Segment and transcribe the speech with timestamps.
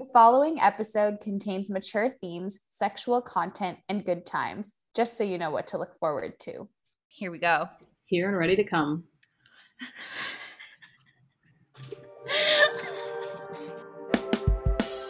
[0.00, 5.50] The following episode contains mature themes, sexual content, and good times, just so you know
[5.50, 6.66] what to look forward to.
[7.08, 7.68] Here we go.
[8.06, 9.04] Here and ready to come.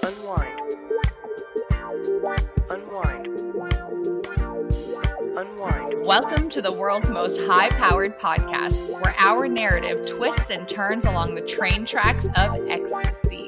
[0.02, 0.60] Unwind.
[2.68, 3.28] Unwind.
[5.38, 6.04] Unwind.
[6.04, 11.36] Welcome to the world's most high powered podcast, where our narrative twists and turns along
[11.36, 13.39] the train tracks of ecstasy.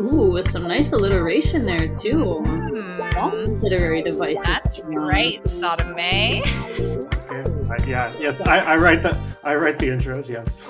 [0.00, 2.42] Ooh, with some nice alliteration there too.
[2.44, 4.44] Hmm, Lots of literary devices.
[4.44, 6.40] that's right, Sodomay.
[6.78, 7.72] Okay.
[7.72, 10.28] I, yeah, yes, I, I write the I write the intros.
[10.28, 10.60] Yes.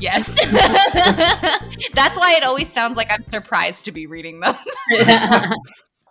[0.00, 0.46] Yes.
[1.94, 4.56] that's why it always sounds like I'm surprised to be reading them.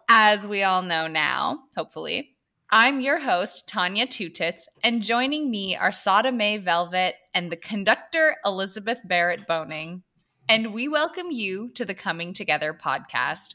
[0.09, 2.35] As we all know now, hopefully.
[2.71, 8.35] I'm your host, Tanya Tutits, and joining me are Sada May Velvet and the conductor,
[8.45, 10.03] Elizabeth Barrett Boning.
[10.49, 13.53] And we welcome you to the Coming Together podcast.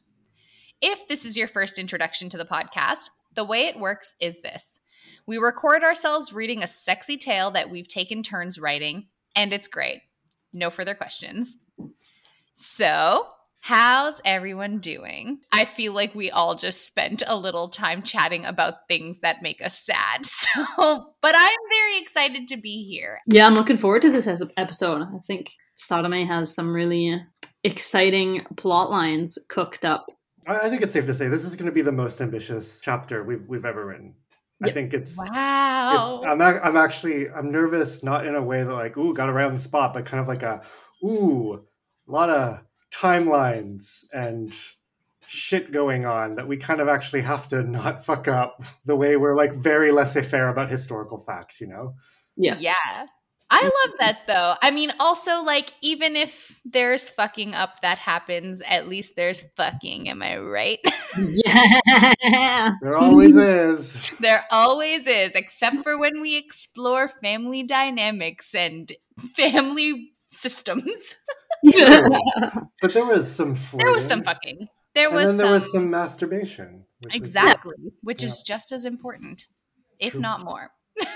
[0.80, 4.78] If this is your first introduction to the podcast, the way it works is this
[5.26, 10.02] we record ourselves reading a sexy tale that we've taken turns writing, and it's great.
[10.52, 11.56] No further questions.
[12.52, 13.26] So,
[13.64, 15.38] how's everyone doing?
[15.50, 19.62] I feel like we all just spent a little time chatting about things that make
[19.64, 20.26] us sad.
[20.54, 23.18] So, but I'm very excited to be here.
[23.26, 25.02] yeah, I'm looking forward to this as- episode.
[25.02, 27.20] I think Sodome has some really
[27.64, 30.06] exciting plot lines cooked up.
[30.46, 32.80] I, I think it's safe to say this is going to be the most ambitious
[32.84, 34.14] chapter we've we've ever written.
[34.62, 35.16] I think it's.
[35.18, 36.16] Wow.
[36.16, 39.28] It's, I'm, ac- I'm actually I'm nervous, not in a way that like ooh got
[39.30, 40.62] around the spot, but kind of like a
[41.02, 41.64] ooh
[42.06, 42.60] a lot of
[42.94, 44.54] timelines and
[45.26, 49.16] shit going on that we kind of actually have to not fuck up the way
[49.16, 51.94] we're like very laissez-faire about historical facts, you know?
[52.36, 52.56] Yeah.
[52.58, 53.06] Yeah.
[53.50, 53.66] I mm-hmm.
[53.66, 54.54] love that though.
[54.62, 60.08] I mean, also, like, even if there's fucking up that happens, at least there's fucking.
[60.08, 60.80] Am I right?
[61.18, 62.72] Yeah.
[62.82, 63.98] There always is.
[64.18, 68.90] there always is, except for when we explore family dynamics and
[69.36, 71.16] family systems.
[72.82, 74.68] But there was some there was some fucking.
[74.94, 75.52] There and was then there some.
[75.54, 76.84] was some masturbation.
[77.02, 77.76] which was- exactly.
[78.02, 78.26] Which Yeah.
[78.26, 79.46] is just as important,
[79.98, 80.20] if True.
[80.20, 80.70] not more.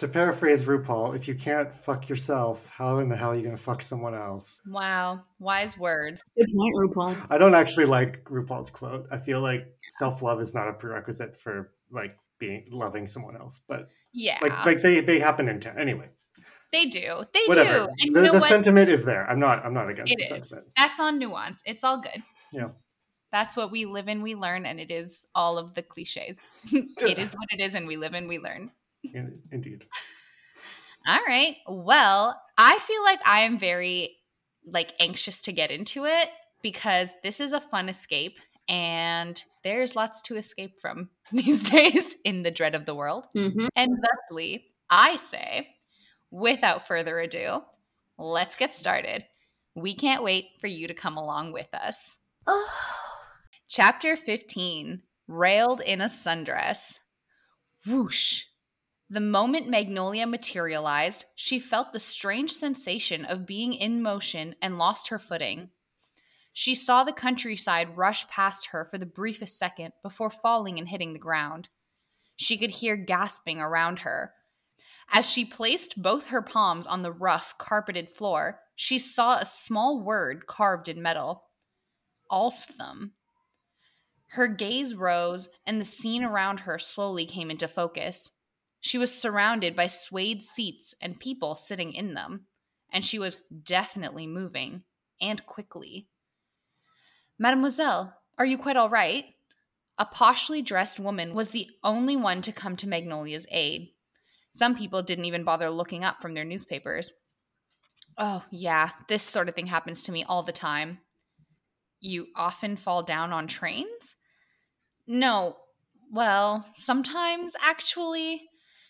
[0.00, 3.56] To paraphrase RuPaul, if you can't fuck yourself, how in the hell are you going
[3.56, 4.60] to fuck someone else?
[4.66, 5.22] Wow.
[5.38, 6.20] Wise words.
[6.36, 7.16] Good point, RuPaul.
[7.30, 9.06] I don't actually like RuPaul's quote.
[9.10, 13.62] I feel like self love is not a prerequisite for like being loving someone else,
[13.66, 14.38] but Yeah.
[14.42, 16.10] like like they they happen in ten anyway.
[16.72, 17.24] They do.
[17.32, 17.86] They Whatever.
[17.86, 17.92] do.
[18.00, 18.48] And the you know the what?
[18.48, 19.28] sentiment is there.
[19.28, 20.48] I'm not I'm not against It the is.
[20.48, 20.72] sentiment.
[20.76, 21.62] That's on nuance.
[21.66, 22.22] It's all good.
[22.52, 22.68] Yeah.
[23.32, 26.40] That's what we live and we learn, and it is all of the cliches.
[26.72, 28.70] it is what it is, and we live and we learn.
[29.02, 29.84] In- Indeed.
[31.06, 31.56] All right.
[31.68, 34.16] Well, I feel like I am very
[34.64, 36.28] like anxious to get into it
[36.62, 38.38] because this is a fun escape
[38.68, 43.26] and there's lots to escape from these days in the dread of the world.
[43.32, 43.92] hmm And
[44.30, 45.68] thusly, I say,
[46.30, 47.62] without further ado,
[48.18, 49.24] let's get started.
[49.74, 52.18] We can't wait for you to come along with us.
[52.46, 52.68] Oh.
[53.68, 57.00] Chapter 15 Railed in a Sundress.
[57.84, 58.44] Whoosh.
[59.10, 65.08] The moment Magnolia materialized, she felt the strange sensation of being in motion and lost
[65.08, 65.70] her footing.
[66.52, 71.12] She saw the countryside rush past her for the briefest second before falling and hitting
[71.12, 71.68] the ground.
[72.36, 74.32] She could hear gasping around her.
[75.12, 80.00] As she placed both her palms on the rough, carpeted floor, she saw a small
[80.00, 81.44] word carved in metal
[82.30, 83.12] Alsthom.
[84.30, 88.30] Her gaze rose, and the scene around her slowly came into focus.
[88.80, 92.46] She was surrounded by suede seats and people sitting in them,
[92.92, 94.82] and she was definitely moving,
[95.20, 96.08] and quickly.
[97.38, 99.24] Mademoiselle, are you quite all right?
[99.98, 103.92] A poshly dressed woman was the only one to come to Magnolia's aid.
[104.56, 107.12] Some people didn't even bother looking up from their newspapers.
[108.16, 111.00] Oh, yeah, this sort of thing happens to me all the time.
[112.00, 114.16] You often fall down on trains?
[115.06, 115.56] No,
[116.10, 118.48] well, sometimes actually.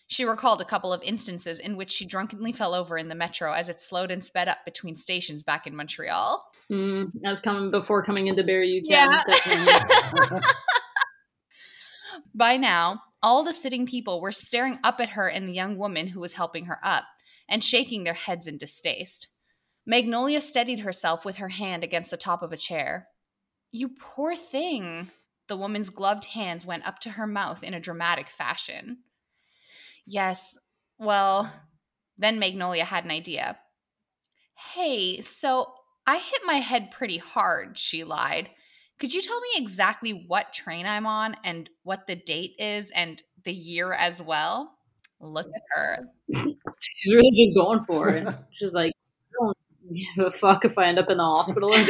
[0.09, 3.51] She recalled a couple of instances in which she drunkenly fell over in the metro
[3.51, 6.41] as it slowed and sped up between stations back in Montreal.
[6.71, 8.89] Mm, that was coming before coming into Barry UK.
[9.45, 10.39] Yeah.
[12.33, 16.07] By now, all the sitting people were staring up at her and the young woman
[16.07, 17.05] who was helping her up
[17.49, 19.27] and shaking their heads in distaste.
[19.85, 23.07] Magnolia steadied herself with her hand against the top of a chair.
[23.71, 25.11] You poor thing.
[25.47, 28.99] The woman's gloved hands went up to her mouth in a dramatic fashion.
[30.05, 30.57] Yes,
[30.97, 31.51] well,
[32.17, 33.57] then Magnolia had an idea.
[34.73, 35.73] Hey, so
[36.05, 38.49] I hit my head pretty hard, she lied.
[38.99, 43.21] Could you tell me exactly what train I'm on and what the date is and
[43.43, 44.73] the year as well?
[45.19, 46.07] Look at her.
[46.79, 48.27] She's really just going for it.
[48.51, 49.57] She's like, I don't
[49.93, 51.87] give a fuck if I end up in the hospital and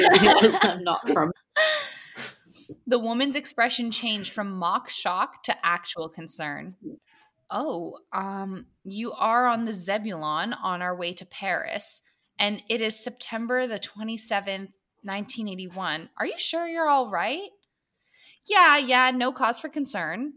[0.64, 1.32] I'm not from.
[2.86, 6.76] The woman's expression changed from mock shock to actual concern.
[7.50, 12.02] Oh, um, you are on the Zebulon on our way to Paris,
[12.38, 14.74] and it is September the 27th,
[15.08, 16.10] 1981.
[16.20, 17.50] Are you sure you're all right?
[18.48, 20.34] Yeah, yeah, no cause for concern.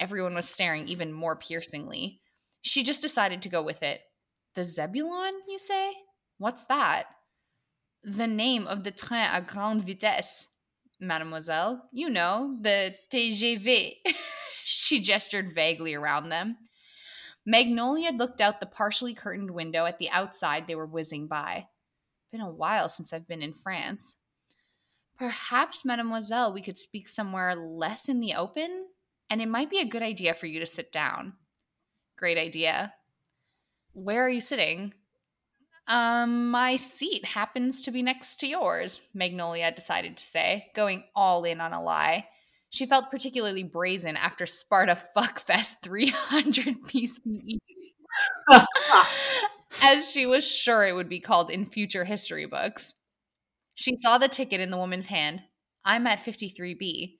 [0.00, 2.20] Everyone was staring even more piercingly.
[2.62, 4.00] She just decided to go with it.
[4.54, 5.92] The Zebulon, you say?
[6.38, 7.04] What's that?
[8.04, 10.48] The name of the train à grande vitesse,
[11.00, 11.88] mademoiselle.
[11.92, 13.94] You know, the TGV.
[14.64, 16.56] she gestured vaguely around them.
[17.44, 21.66] Magnolia looked out the partially curtained window at the outside they were whizzing by.
[22.32, 24.16] Been a while since I've been in France.
[25.18, 28.88] Perhaps, mademoiselle, we could speak somewhere less in the open,
[29.28, 31.34] and it might be a good idea for you to sit down.
[32.16, 32.94] Great idea.
[33.92, 34.94] Where are you sitting?
[35.86, 41.44] Um, my seat happens to be next to yours, Magnolia decided to say, going all
[41.44, 42.28] in on a lie.
[42.70, 47.58] She felt particularly brazen after Sparta Fuckfest 300 BCE,
[49.80, 52.94] as she was sure it would be called in future history books.
[53.74, 55.42] She saw the ticket in the woman's hand.
[55.84, 57.18] I'm at 53B.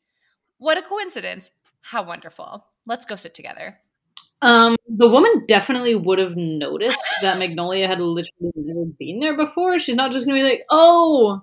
[0.59, 1.51] What a coincidence.
[1.81, 2.67] How wonderful.
[2.87, 3.79] Let's go sit together.
[4.43, 9.79] Um, the woman definitely would have noticed that Magnolia had literally never been there before.
[9.79, 11.43] She's not just gonna be like, "Oh,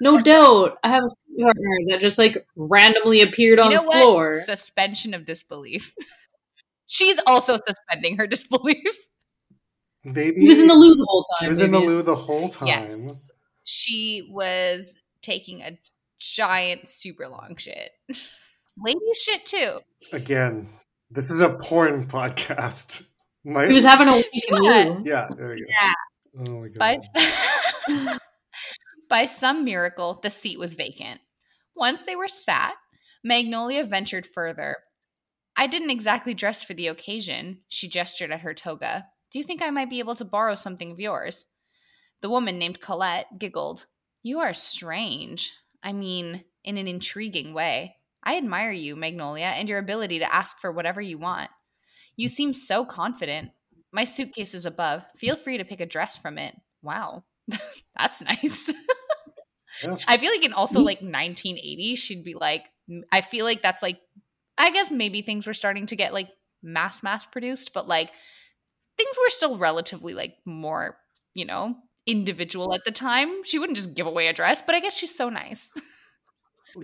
[0.00, 3.90] no doubt, I have a partner that just like randomly appeared on you know the
[3.90, 4.36] floor." What?
[4.44, 5.92] Suspension of disbelief.
[6.86, 9.08] She's also suspending her disbelief.
[10.06, 11.46] Maybe He was in the loo the whole time.
[11.46, 12.68] He was in the loo the whole time.
[12.68, 13.28] Yes.
[13.64, 15.76] She was taking a
[16.20, 17.90] giant, super long shit.
[18.78, 19.80] Lady shit too.
[20.12, 20.68] Again,
[21.10, 23.02] this is a porn podcast.
[23.44, 25.02] My, He was having a week in the loo.
[25.04, 25.64] yeah, there we go.
[25.68, 25.92] Yeah.
[26.46, 27.00] Oh my god.
[27.88, 28.18] By,
[29.08, 31.20] by some miracle, the seat was vacant.
[31.74, 32.74] Once they were sat,
[33.24, 34.76] Magnolia ventured further.
[35.56, 39.06] I didn't exactly dress for the occasion, she gestured at her toga.
[39.32, 41.46] Do you think I might be able to borrow something of yours?
[42.22, 43.86] The woman named Colette giggled.
[44.22, 45.52] You are strange.
[45.82, 47.96] I mean, in an intriguing way.
[48.22, 51.50] I admire you, Magnolia, and your ability to ask for whatever you want.
[52.16, 53.52] You seem so confident.
[53.92, 55.04] My suitcase is above.
[55.16, 56.56] Feel free to pick a dress from it.
[56.82, 57.24] Wow.
[57.98, 58.72] That's nice.
[59.82, 59.96] Yeah.
[60.08, 60.86] I feel like in also mm.
[60.86, 62.64] like 1980, she'd be like,
[63.12, 64.00] I feel like that's like,
[64.56, 66.28] I guess maybe things were starting to get like
[66.62, 68.10] mass mass produced, but like
[68.96, 70.96] things were still relatively like more,
[71.34, 71.76] you know,
[72.06, 73.44] individual at the time.
[73.44, 75.72] She wouldn't just give away a dress, but I guess she's so nice.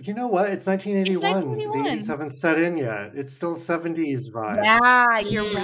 [0.01, 0.49] You know what?
[0.49, 1.37] It's 1981.
[1.37, 1.83] It's 1981.
[1.83, 3.11] The 80s haven't set in yet.
[3.13, 4.63] It's still 70s vibe.
[4.63, 5.55] Yeah, you're Mm.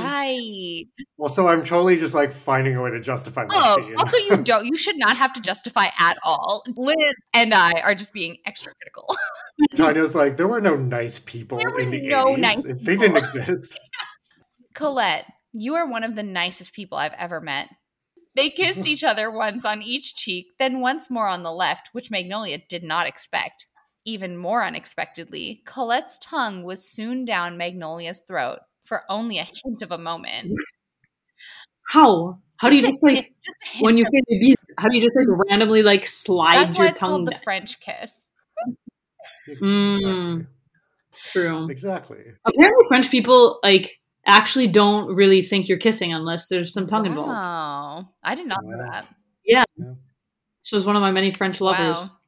[1.19, 1.31] right.
[1.31, 3.95] so I'm totally just like finding a way to justify my Oh, scene.
[3.97, 4.65] also you don't.
[4.67, 6.61] You should not have to justify at all.
[6.75, 6.95] Liz
[7.33, 9.15] and I are just being extra critical.
[9.75, 12.37] Tanya's like, there were no nice people There were in the no 80s.
[12.37, 12.85] nice they people.
[12.97, 13.79] didn't exist.
[14.75, 17.69] Colette, you are one of the nicest people I've ever met.
[18.35, 22.11] They kissed each other once on each cheek, then once more on the left, which
[22.11, 23.65] Magnolia did not expect.
[24.05, 29.91] Even more unexpectedly, Colette's tongue was soon down Magnolia's throat for only a hint of
[29.91, 30.51] a moment.
[31.89, 32.39] How?
[32.57, 34.71] How do you a just like hint- just when you of- say the beats?
[34.77, 37.09] How do you just like randomly like slide That's why your it's tongue?
[37.09, 37.35] called the?
[37.39, 38.21] French kiss.
[39.61, 40.47] Mm.
[41.31, 41.69] True.
[41.69, 42.19] Exactly.
[42.45, 47.29] Apparently, French people like actually don't really think you're kissing unless there's some tongue involved.
[47.29, 48.09] Wow.
[48.23, 48.91] I did not know Wow.
[48.91, 49.07] that.
[50.63, 52.19] This was one of my many French lovers.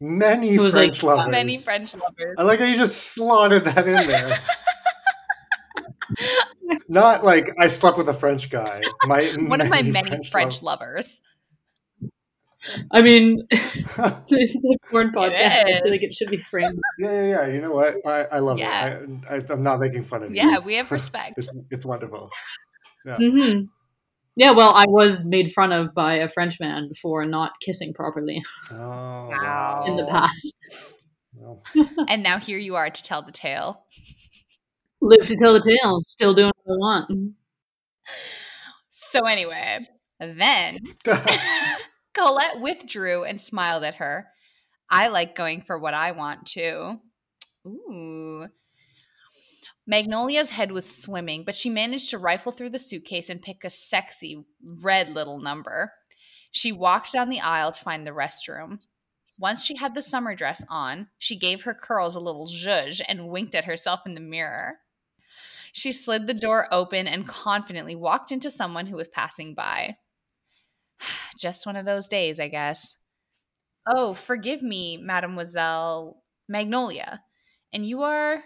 [0.00, 1.30] Many It was, like, French lovers.
[1.32, 2.34] Many French lovers.
[2.38, 4.36] I like how you just slotted that in there.
[6.88, 8.80] Not like I slept with a French guy.
[9.06, 11.20] My One of my many French, lov- lovers.
[12.92, 13.76] I mean, it's,
[14.32, 15.64] it's a porn podcast.
[15.64, 16.74] I feel like it should be framed.
[16.98, 17.46] yeah, yeah, yeah.
[17.46, 17.94] You know what?
[18.06, 18.86] I, I love Yeah.
[18.88, 19.08] it.
[19.28, 20.36] I, I, I'm not making fun of you.
[20.36, 21.34] Yeah, we have respect.
[21.36, 22.30] It's it's wonderful.
[23.06, 23.60] hmm
[24.36, 28.42] Yeah, well, I was made fun of by a French man for not kissing properly
[28.72, 29.84] Oh, Wow.
[29.86, 30.54] in the past.
[31.34, 31.62] Well,
[32.08, 33.84] and now here you are to tell the tale.
[35.00, 36.00] Live to tell the tale.
[36.02, 37.34] Still doing what I want.
[38.88, 39.86] So anyway,
[40.18, 40.78] then
[42.18, 44.28] Colette withdrew and smiled at her.
[44.90, 47.00] I like going for what I want to.
[47.66, 48.46] Ooh.
[49.86, 53.70] Magnolia's head was swimming, but she managed to rifle through the suitcase and pick a
[53.70, 54.44] sexy
[54.82, 55.92] red little number.
[56.50, 58.80] She walked down the aisle to find the restroom.
[59.38, 63.28] Once she had the summer dress on, she gave her curls a little zhuzh and
[63.28, 64.78] winked at herself in the mirror.
[65.72, 69.96] She slid the door open and confidently walked into someone who was passing by.
[71.38, 72.96] Just one of those days, I guess.
[73.86, 77.22] Oh, forgive me, Mademoiselle Magnolia.
[77.72, 78.44] And you are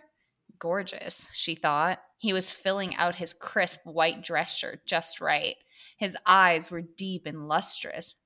[0.58, 2.00] gorgeous, she thought.
[2.18, 5.56] He was filling out his crisp white dress shirt just right.
[5.96, 8.16] His eyes were deep and lustrous.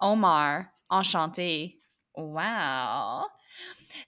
[0.00, 1.76] Omar, enchanté.
[2.14, 3.28] Wow.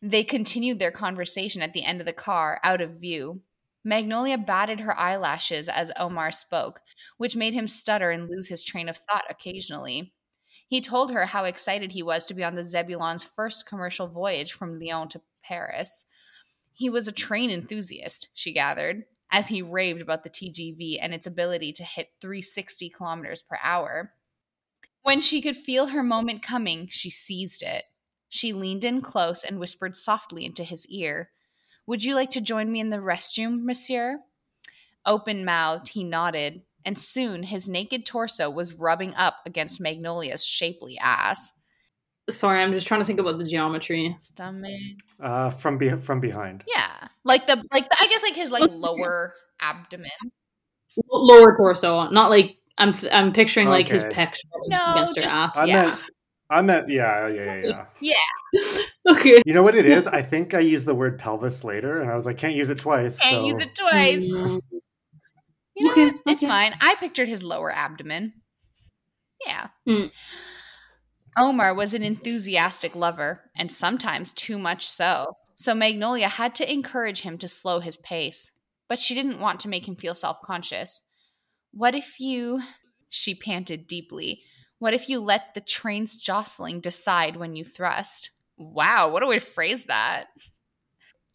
[0.03, 3.41] They continued their conversation at the end of the car, out of view.
[3.85, 6.81] Magnolia batted her eyelashes as Omar spoke,
[7.17, 10.13] which made him stutter and lose his train of thought occasionally.
[10.69, 14.53] He told her how excited he was to be on the Zebulon's first commercial voyage
[14.53, 16.05] from Lyon to Paris.
[16.75, 21.27] He was a train enthusiast, she gathered, as he raved about the TGV and its
[21.27, 24.13] ability to hit 360 kilometers per hour.
[25.03, 27.85] When she could feel her moment coming, she seized it.
[28.29, 31.31] She leaned in close and whispered softly into his ear,
[31.89, 34.19] Would you like to join me in the restroom, monsieur?
[35.07, 40.99] Open mouthed, he nodded, and soon his naked torso was rubbing up against Magnolia's shapely
[41.01, 41.51] ass.
[42.29, 44.15] Sorry, I'm just trying to think about the geometry.
[44.21, 44.71] Stomach.
[45.19, 46.63] Uh, from be- from behind.
[46.69, 47.09] Yeah.
[47.25, 50.11] Like the like the, I guess like his like lower abdomen.
[51.11, 52.93] Lower torso, not like I'm.
[53.11, 55.57] I'm picturing like his pecs No, against her just- ass.
[55.57, 55.83] I Yeah.
[55.87, 56.01] meant
[56.51, 58.15] I meant yeah, yeah, yeah, yeah.
[58.53, 58.83] Yeah.
[59.09, 59.43] okay.
[59.47, 60.07] You know what it is?
[60.07, 62.79] I think I used the word pelvis later, and I was like, can't use it
[62.79, 63.19] twice.
[63.19, 64.33] Can't so- use it twice.
[64.33, 64.61] Mm,
[65.77, 66.15] You know Okay, what?
[66.27, 66.51] It's okay.
[66.51, 66.75] fine.
[66.81, 68.35] I pictured his lower abdomen.
[69.47, 69.69] Yeah.
[69.89, 70.11] Mm.
[71.37, 75.37] Omar was an enthusiastic lover, and sometimes too much so.
[75.55, 78.51] So Magnolia had to encourage him to slow his pace.
[78.89, 81.03] But she didn't want to make him feel self conscious.
[81.73, 82.61] What if you.
[83.11, 84.43] She panted deeply.
[84.79, 88.31] What if you let the train's jostling decide when you thrust?
[88.59, 90.27] Wow, what a way to phrase that.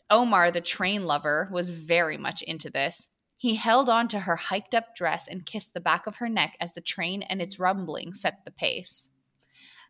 [0.10, 3.08] Omar, the train lover, was very much into this.
[3.38, 6.58] He held on to her hiked up dress and kissed the back of her neck
[6.60, 9.10] as the train and its rumbling set the pace.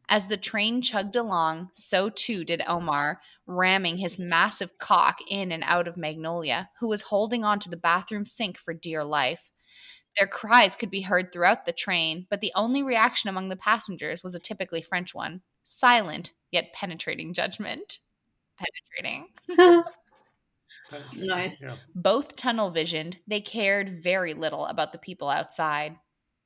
[0.08, 5.64] As the train chugged along, so too did Omar, ramming his massive cock in and
[5.66, 9.50] out of Magnolia, who was holding on to the bathroom sink for dear life.
[10.18, 14.24] Their cries could be heard throughout the train, but the only reaction among the passengers
[14.24, 18.00] was a typically French one silent, yet penetrating judgment.
[18.98, 19.28] Penetrating.
[21.16, 21.64] nice.
[21.64, 21.76] Yeah.
[21.96, 25.98] Both tunnel visioned, they cared very little about the people outside.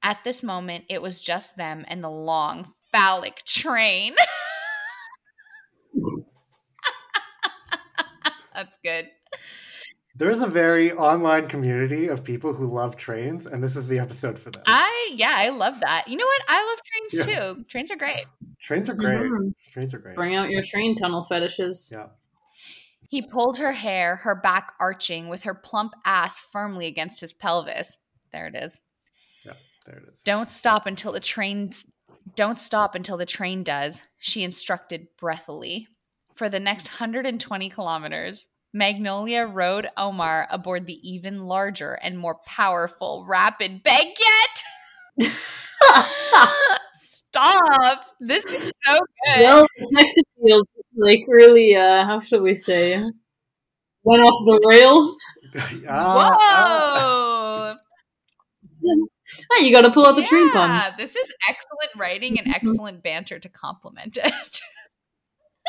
[0.01, 4.15] At this moment, it was just them and the long, phallic train.
[8.53, 9.09] That's good.
[10.17, 13.99] There is a very online community of people who love trains, and this is the
[13.99, 14.63] episode for them.
[14.65, 16.07] I, yeah, I love that.
[16.07, 16.41] You know what?
[16.47, 17.53] I love trains Yeah.
[17.53, 17.63] too.
[17.65, 18.25] Trains are great.
[18.59, 19.19] Trains are great.
[19.19, 19.53] Mhm.
[19.71, 20.15] Trains are great.
[20.15, 21.91] Bring out your train tunnel fetishes.
[21.93, 22.07] Yeah.
[23.09, 27.99] He pulled her hair, her back arching, with her plump ass firmly against his pelvis.
[28.31, 28.81] There it is.
[29.45, 29.53] Yeah,
[29.85, 30.23] there it is.
[30.23, 31.69] Don't stop until the train.
[32.35, 35.87] don't stop until the train does, she instructed breathily.
[36.35, 43.25] For the next 120 kilometers, Magnolia rode Omar aboard the even larger and more powerful
[43.27, 44.63] Rapid Baguette.
[46.93, 48.05] Stop!
[48.19, 48.93] This is so
[49.25, 49.39] good.
[49.43, 50.61] well, the sex appeal,
[50.95, 52.95] like really, uh, how should we say,
[54.03, 55.17] went off the rails.
[55.89, 57.73] Ah.
[57.73, 58.97] Whoa!
[59.53, 60.95] Ah, you got to pull out the train Yeah, puns.
[60.97, 64.59] this is excellent writing and excellent banter to complement it.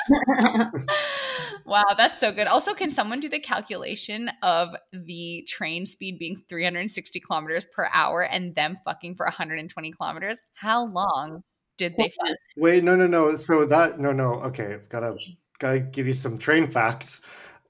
[1.67, 2.47] wow, that's so good.
[2.47, 8.23] Also, can someone do the calculation of the train speed being 360 kilometers per hour
[8.23, 10.41] and them fucking for 120 kilometers?
[10.55, 11.43] How long
[11.77, 12.37] did they fuck?
[12.57, 13.37] Wait, no, no, no.
[13.37, 14.35] So that no, no.
[14.43, 15.17] Okay, gotta
[15.59, 17.23] gotta give you some train facts.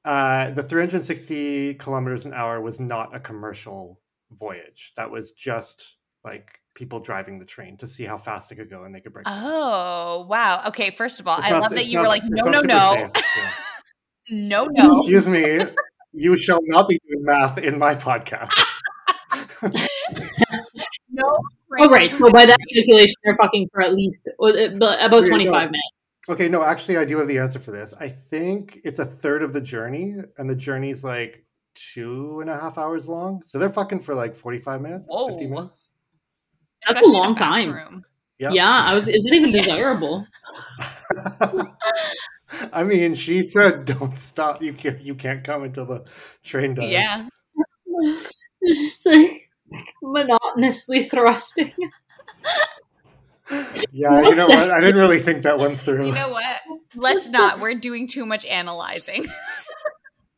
[0.05, 4.93] Uh, the 360 kilometers an hour was not a commercial voyage.
[4.97, 8.85] That was just like people driving the train to see how fast it could go
[8.85, 9.27] and they could break.
[9.27, 9.33] it.
[9.35, 10.63] Oh, wow.
[10.69, 12.61] Okay, first of all, It's I not- love that it's you were like, no, no,
[12.61, 12.95] no,
[13.37, 13.51] yeah.
[14.31, 15.01] no, no.
[15.01, 15.59] Excuse me.
[16.13, 18.55] You shall not be doing math in my podcast.
[21.11, 21.25] No.
[21.81, 25.79] All right, so by that calculation, they're fucking for at least uh, about 25 minutes.
[26.29, 27.93] Okay, no, actually, I do have the answer for this.
[27.99, 31.45] I think it's a third of the journey, and the journey's like
[31.75, 33.43] two and a half hours long.
[33.47, 35.49] So they're fucking for like 45 minutes, 50 Whoa.
[35.49, 35.89] minutes.
[36.87, 37.73] That's a Especially in long time.
[37.73, 38.05] bathroom.
[38.39, 38.51] Yeah.
[38.51, 39.09] Yeah, I was.
[39.09, 40.27] Is it even desirable?
[42.73, 44.63] I mean, she said, "Don't stop.
[44.63, 45.01] You can't.
[45.01, 46.05] You can't come until the
[46.45, 47.27] train does." Yeah.
[48.61, 49.51] It's just like
[50.03, 51.73] monotonously thrusting.
[53.93, 54.71] Yeah, you know what?
[54.71, 56.09] I didn't really think that one through.
[56.09, 56.61] You know what?
[56.95, 57.61] Let's not.
[57.61, 59.25] We're doing too much analyzing.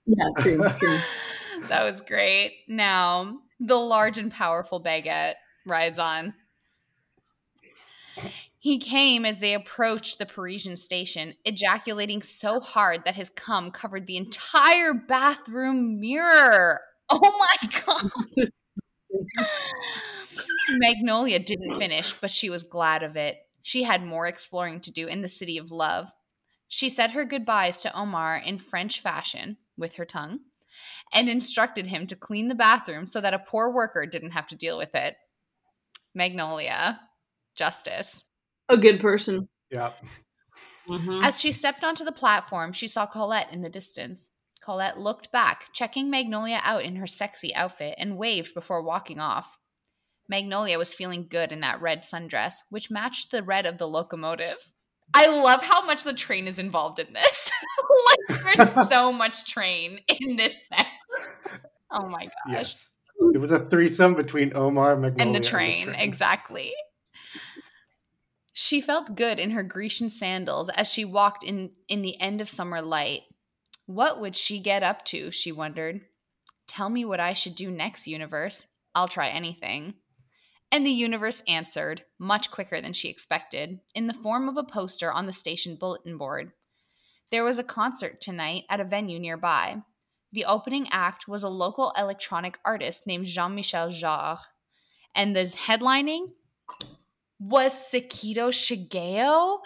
[0.06, 0.98] Yeah, true, true.
[1.68, 2.52] that was great.
[2.68, 5.34] Now, the large and powerful baguette
[5.70, 6.34] rides on.
[8.58, 14.06] He came as they approached the Parisian station, ejaculating so hard that his cum covered
[14.06, 16.80] the entire bathroom mirror.
[17.08, 18.10] Oh my god.
[20.68, 23.38] Magnolia didn't finish, but she was glad of it.
[23.62, 26.12] She had more exploring to do in the city of love.
[26.68, 30.40] She said her goodbyes to Omar in French fashion with her tongue
[31.12, 34.56] and instructed him to clean the bathroom so that a poor worker didn't have to
[34.56, 35.16] deal with it.
[36.14, 37.00] Magnolia,
[37.56, 38.24] justice.
[38.68, 39.48] A good person.
[39.70, 39.92] Yeah.
[40.88, 41.24] Mhm.
[41.24, 44.30] As she stepped onto the platform, she saw Colette in the distance.
[44.60, 49.58] Colette looked back, checking Magnolia out in her sexy outfit, and waved before walking off.
[50.28, 54.72] Magnolia was feeling good in that red sundress, which matched the red of the locomotive.
[55.12, 57.50] I love how much the train is involved in this.
[58.28, 60.88] like, there's so much train in this sex.
[61.90, 62.52] Oh my gosh.
[62.52, 62.90] Yes.
[63.20, 66.72] It was a threesome between Omar, Magnolia, and the train, exactly.
[68.52, 72.48] She felt good in her Grecian sandals as she walked in in the end of
[72.48, 73.22] summer light.
[73.86, 76.02] What would she get up to, she wondered.
[76.66, 78.66] Tell me what I should do next, universe.
[78.94, 79.94] I'll try anything.
[80.72, 85.10] And the universe answered, much quicker than she expected, in the form of a poster
[85.10, 86.52] on the station bulletin board.
[87.30, 89.82] There was a concert tonight at a venue nearby.
[90.32, 94.38] The opening act was a local electronic artist named Jean Michel Jarre.
[95.14, 96.28] And the headlining
[97.40, 99.58] was Sakito Shigeo.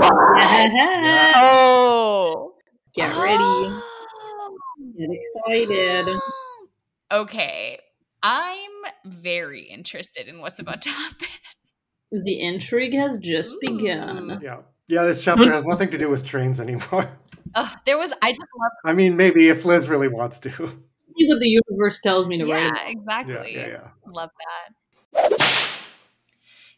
[0.00, 1.32] Yeah.
[1.36, 2.52] oh.
[2.94, 3.74] Get ready.
[4.98, 6.18] Get excited.
[7.10, 7.80] Okay.
[8.22, 8.70] I'm
[9.04, 11.28] very interested in what's about to happen.
[12.12, 13.78] The intrigue has just Ooh.
[13.78, 14.38] begun.
[14.42, 14.58] Yeah.
[14.88, 17.10] Yeah, this chapter has nothing to do with trains anymore.
[17.54, 20.50] Ugh, there was I just love I mean, maybe if Liz really wants to.
[20.50, 22.72] See what the universe tells me to Yeah, write.
[22.74, 23.54] Yeah, exactly.
[23.54, 23.88] yeah, yeah.
[24.06, 24.30] Love
[25.12, 25.38] that.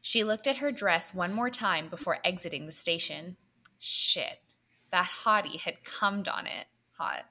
[0.02, 3.36] She looked at her dress one more time before exiting the station.
[3.78, 4.38] Shit.
[4.90, 6.66] That hottie had cummed on it.
[6.98, 7.24] Hot.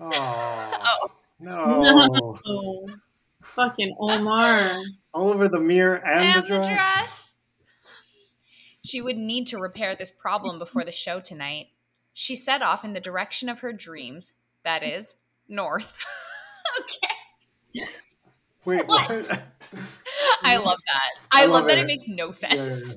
[0.00, 0.10] Oh,
[1.00, 1.08] Oh,
[1.40, 2.38] no.
[2.46, 2.88] Oh,
[3.42, 4.82] fucking Omar.
[5.14, 6.66] All over the mirror and, and the dress.
[6.66, 7.34] dress.
[8.84, 11.68] She would need to repair this problem before the show tonight.
[12.18, 14.32] She set off in the direction of her dreams,
[14.64, 15.14] that is,
[15.48, 16.04] north.
[16.80, 17.86] okay.
[18.64, 19.08] Wait, What?
[19.08, 19.42] what?
[20.42, 21.10] I love that.
[21.30, 21.82] I, I love, love that it.
[21.82, 22.96] it makes no Yeah, sense.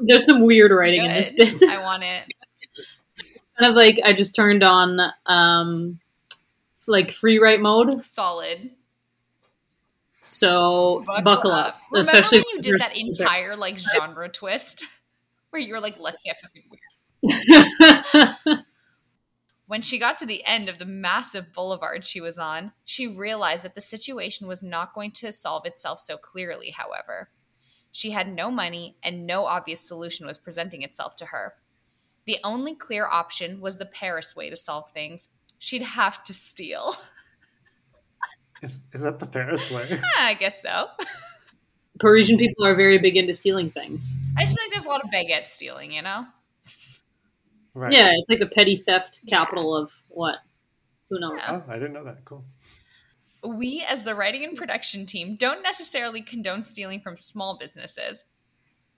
[0.00, 1.62] There's some weird writing in this bit.
[1.62, 2.24] I want it.
[3.56, 6.00] kind of like I just turned on um
[6.88, 8.04] like free write mode.
[8.04, 8.72] Solid.
[10.18, 11.76] So buckle, up.
[11.92, 14.84] Remember Especially when you did that entire like genre twist
[15.50, 16.80] where you were like, let's get fucking weird.
[17.30, 18.36] Entire
[19.66, 23.64] When she got to the end of the massive boulevard she was on, she realized
[23.64, 27.30] that the situation was not going to solve itself so clearly, however.
[27.90, 31.54] She had no money and no obvious solution was presenting itself to her.
[32.26, 35.28] The only clear option was the Paris way to solve things.
[35.58, 36.96] She'd have to steal.
[38.62, 40.00] Is, is that the Paris way?
[40.18, 40.86] I guess so.
[42.00, 44.14] Parisian people are very big into stealing things.
[44.34, 46.24] I just feel like there's a lot of baguette stealing, you know?
[47.76, 47.92] Right.
[47.92, 50.36] Yeah, it's like the petty theft capital of what?
[51.10, 51.42] Who knows?
[51.46, 52.24] Oh, I didn't know that.
[52.24, 52.42] Cool.
[53.44, 58.24] We, as the writing and production team, don't necessarily condone stealing from small businesses.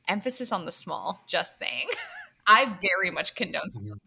[0.07, 1.89] Emphasis on the small, just saying.
[2.47, 3.81] I very much condone mm-hmm.
[3.81, 4.01] stealing.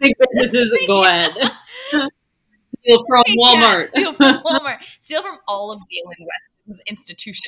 [0.00, 1.32] Big businesses, go ahead.
[1.92, 3.88] Steal from Yeah, Walmart.
[3.88, 4.78] steal from Walmart.
[5.00, 6.26] Steal from all of Galen
[6.66, 7.44] Weston's institutions.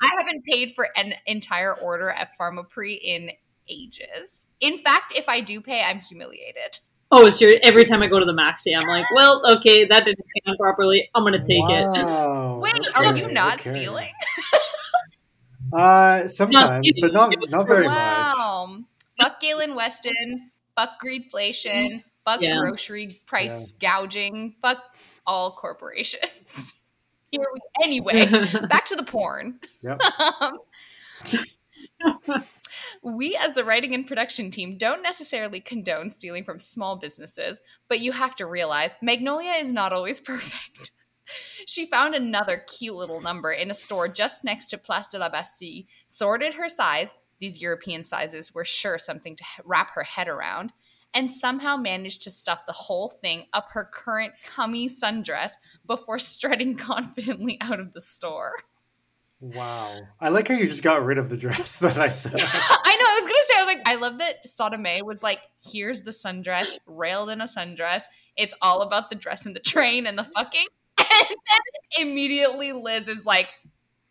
[0.00, 3.32] I haven't paid for an entire order at Pharmaprix in
[3.68, 4.46] ages.
[4.60, 6.78] In fact, if I do pay, I'm humiliated.
[7.10, 10.24] oh, so every time I go to the Maxi, I'm like, well, okay, that didn't
[10.28, 11.08] scan properly.
[11.14, 11.84] I'm gonna take it.
[11.84, 12.58] wow.
[12.62, 13.72] Wait, are you not okay.
[13.72, 14.12] stealing?
[15.72, 17.94] Uh, sometimes, stealing, but not not for very much.
[17.94, 18.78] wow.
[19.20, 20.50] Fuck Galen Weston.
[20.76, 22.02] Fuck greedflation.
[22.24, 22.58] Fuck Yeah.
[22.60, 24.54] grocery price gouging.
[24.62, 24.78] Fuck
[25.26, 26.74] all corporations.
[27.30, 28.26] Here we, anyway,
[28.70, 29.60] back to the porn.
[29.82, 30.00] Yep.
[30.40, 30.58] Um,
[33.02, 38.00] we, as the writing and production team, don't necessarily condone stealing from small businesses, but
[38.00, 40.92] you have to realize Magnolia is not always perfect.
[41.66, 45.28] She found another cute little number in a store just next to Place de la
[45.28, 50.72] Bastille, sorted her size, these European sizes were sure something to wrap her head around,
[51.14, 55.52] and somehow managed to stuff the whole thing up her current cummy sundress
[55.86, 58.52] before strutting confidently out of the store.
[59.40, 60.00] Wow.
[60.20, 62.34] I like how you just got rid of the dress that I said.
[62.40, 63.06] I know.
[63.06, 63.54] I was gonna say.
[63.56, 65.40] I was like, I love that Sodome was like,
[65.72, 68.02] "Here's the sundress, railed in a sundress.
[68.36, 70.32] It's all about the dress and the train and the mm-hmm.
[70.32, 70.66] fucking."
[71.20, 73.48] And then immediately Liz is like,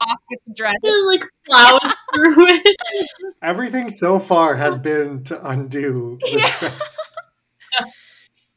[0.02, 0.76] off with the dress.
[0.84, 2.78] Just, like plows through it.
[3.42, 6.60] Everything so far has been to undo the Yeah.
[6.60, 6.98] dress.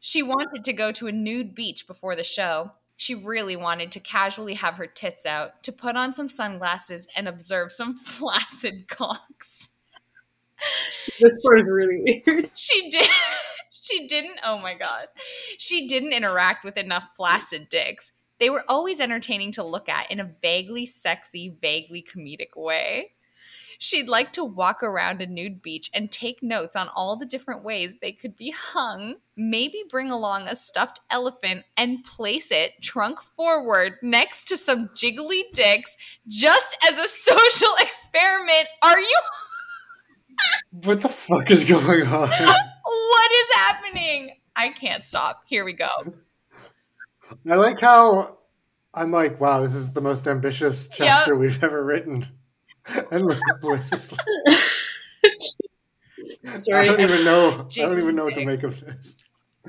[0.00, 2.72] She wanted to go to a nude beach before the show.
[3.00, 7.26] She really wanted to casually have her tits out, to put on some sunglasses and
[7.26, 9.70] observe some flaccid cocks.
[11.18, 12.50] This part is really weird.
[12.54, 13.08] She did.
[13.70, 14.40] She didn't.
[14.44, 15.06] Oh my god.
[15.56, 18.12] She didn't interact with enough flaccid dicks.
[18.38, 23.12] They were always entertaining to look at in a vaguely sexy, vaguely comedic way.
[23.82, 27.64] She'd like to walk around a nude beach and take notes on all the different
[27.64, 29.14] ways they could be hung.
[29.38, 35.44] Maybe bring along a stuffed elephant and place it trunk forward next to some jiggly
[35.54, 35.96] dicks
[36.28, 38.68] just as a social experiment.
[38.82, 39.20] Are you
[40.84, 42.28] What the fuck is going on?
[42.28, 44.36] What is happening?
[44.54, 45.44] I can't stop.
[45.46, 45.88] Here we go.
[47.50, 48.40] I like how
[48.92, 52.26] I'm like, wow, this is the most ambitious chapter we've ever written.
[53.10, 54.20] And look at Liz is like,
[56.72, 57.68] I don't even know.
[57.70, 59.16] I don't even know what to make of this.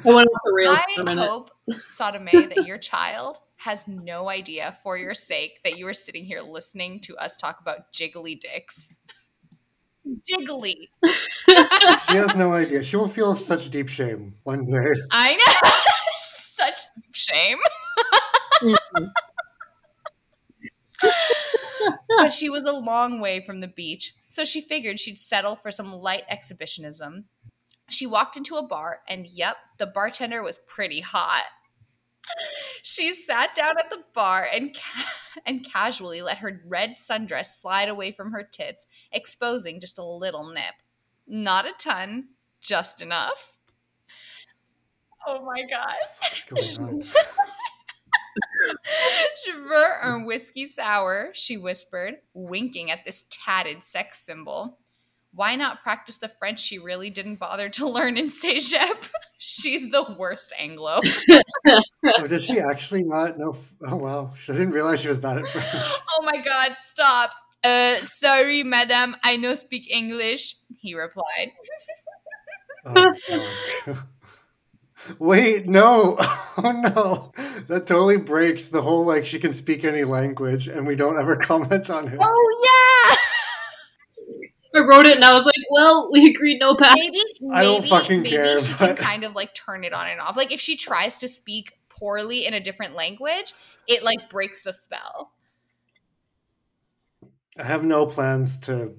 [0.05, 1.27] I went off the rails for a I minute.
[1.27, 1.51] hope,
[1.89, 6.41] Sodome, that your child has no idea for your sake that you are sitting here
[6.41, 8.91] listening to us talk about jiggly dicks.
[10.07, 10.89] Jiggly.
[12.09, 12.83] She has no idea.
[12.83, 14.93] She will feel such deep shame one day.
[15.11, 15.69] I know.
[16.17, 17.57] Such deep shame.
[18.61, 19.05] Mm-hmm.
[22.17, 25.71] But she was a long way from the beach, so she figured she'd settle for
[25.71, 27.25] some light exhibitionism.
[27.89, 31.43] She walked into a bar, and yep, the bartender was pretty hot.
[32.83, 35.11] She sat down at the bar and ca-
[35.45, 40.47] and casually let her red sundress slide away from her tits, exposing just a little
[40.51, 40.75] nip.
[41.27, 42.29] Not a ton,
[42.61, 43.53] just enough.
[45.27, 45.95] Oh my god.
[50.03, 50.13] On?
[50.13, 54.77] Un whiskey sour, she whispered, winking at this tatted sex symbol.
[55.33, 59.09] Why not practice the French she really didn't bother to learn in Cégep?
[59.37, 60.99] She's the worst Anglo.
[62.05, 63.55] Oh, does she actually not know?
[63.81, 64.33] Oh, wow.
[64.43, 65.67] She didn't realize she was bad at French.
[66.19, 67.31] Oh my god, stop.
[67.63, 71.51] Uh, sorry, madame, I no speak English, he replied.
[72.85, 73.13] Oh.
[75.19, 76.17] Wait, no.
[76.57, 77.31] Oh, no.
[77.69, 81.35] That totally breaks the whole, like, she can speak any language and we don't ever
[81.37, 82.19] comment on it.
[82.21, 83.15] Oh yeah!
[84.75, 86.93] I wrote it and I was like, well, we agreed no pass.
[86.99, 90.07] Maybe, maybe, I don't fucking maybe care, she can kind of like turn it on
[90.07, 90.35] and off.
[90.35, 93.53] Like if she tries to speak poorly in a different language,
[93.87, 95.31] it like breaks the spell.
[97.57, 98.93] I have no plans to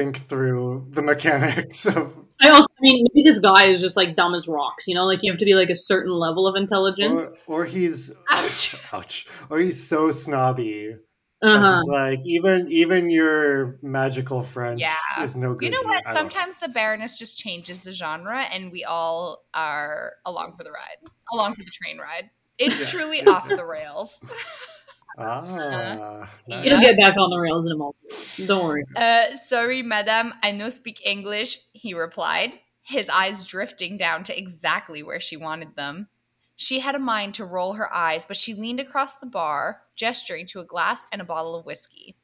[0.00, 2.16] think through the mechanics of.
[2.40, 4.88] I also, I mean, maybe this guy is just like dumb as rocks.
[4.88, 7.36] You know, like you have to be like a certain level of intelligence.
[7.46, 8.12] or he's.
[8.30, 8.74] Ouch.
[8.92, 9.26] Ouch.
[9.50, 10.96] Or he's so snobby.
[11.42, 11.80] Uh-huh.
[11.86, 14.94] Like, even even your magical friend Yeah.
[15.22, 15.64] is no good.
[15.66, 16.02] You know what?
[16.06, 16.30] I don't know.
[16.30, 20.98] Sometimes the Baroness just changes the genre, and we all are along for the ride,
[21.32, 22.28] along for the train ride.
[22.58, 22.88] It's Yeah.
[23.00, 24.20] truly off the rails.
[25.18, 26.66] Ah, nice.
[26.66, 27.96] It'll get back on the rails in a moment.
[28.46, 28.84] Don't worry.
[28.96, 35.02] Uh, sorry, madam, I no speak English, he replied, his eyes drifting down to exactly
[35.02, 36.08] where she wanted them.
[36.56, 40.46] She had a mind to roll her eyes, but she leaned across the bar, gesturing
[40.48, 42.16] to a glass and a bottle of whiskey.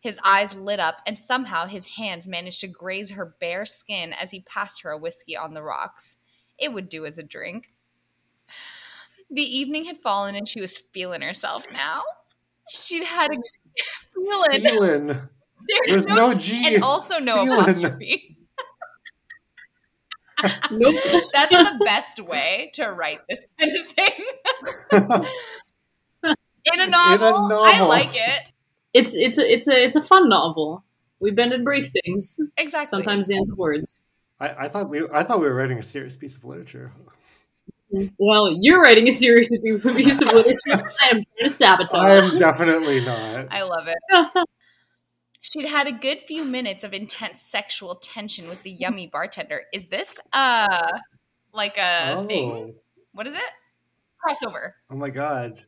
[0.00, 4.30] His eyes lit up, and somehow his hands managed to graze her bare skin as
[4.30, 6.16] he passed her a whiskey on the rocks.
[6.58, 7.74] It would do as a drink.
[9.30, 12.02] The evening had fallen, and she was feeling herself now.
[12.70, 13.36] She'd had a
[14.14, 14.60] feeling.
[14.62, 15.06] Feeling.
[15.86, 16.74] There's There's no G.
[16.74, 17.58] and also no Feeling.
[17.60, 18.30] apostrophe.
[20.70, 20.96] Nope.
[21.32, 25.26] That's the best way to write this kind of thing.
[26.72, 27.88] In a novel, I novel.
[27.88, 28.52] like it.
[28.92, 30.84] It's it's a it's a it's a fun novel.
[31.20, 32.38] We bend and break things.
[32.58, 32.88] Exactly.
[32.90, 34.04] Sometimes the end of words.
[34.38, 36.92] I, I thought we I thought we were writing a serious piece of literature.
[38.18, 40.58] Well, you're writing a serious piece of literature.
[40.72, 41.94] I am trying to sabotage.
[41.94, 43.46] I am definitely not.
[43.50, 44.48] I love it.
[45.40, 49.62] She'd had a good few minutes of intense sexual tension with the yummy bartender.
[49.72, 50.98] Is this uh
[51.52, 52.74] like a oh, thing?
[53.12, 53.42] What is it?
[54.26, 54.72] Crossover.
[54.90, 55.60] oh my god.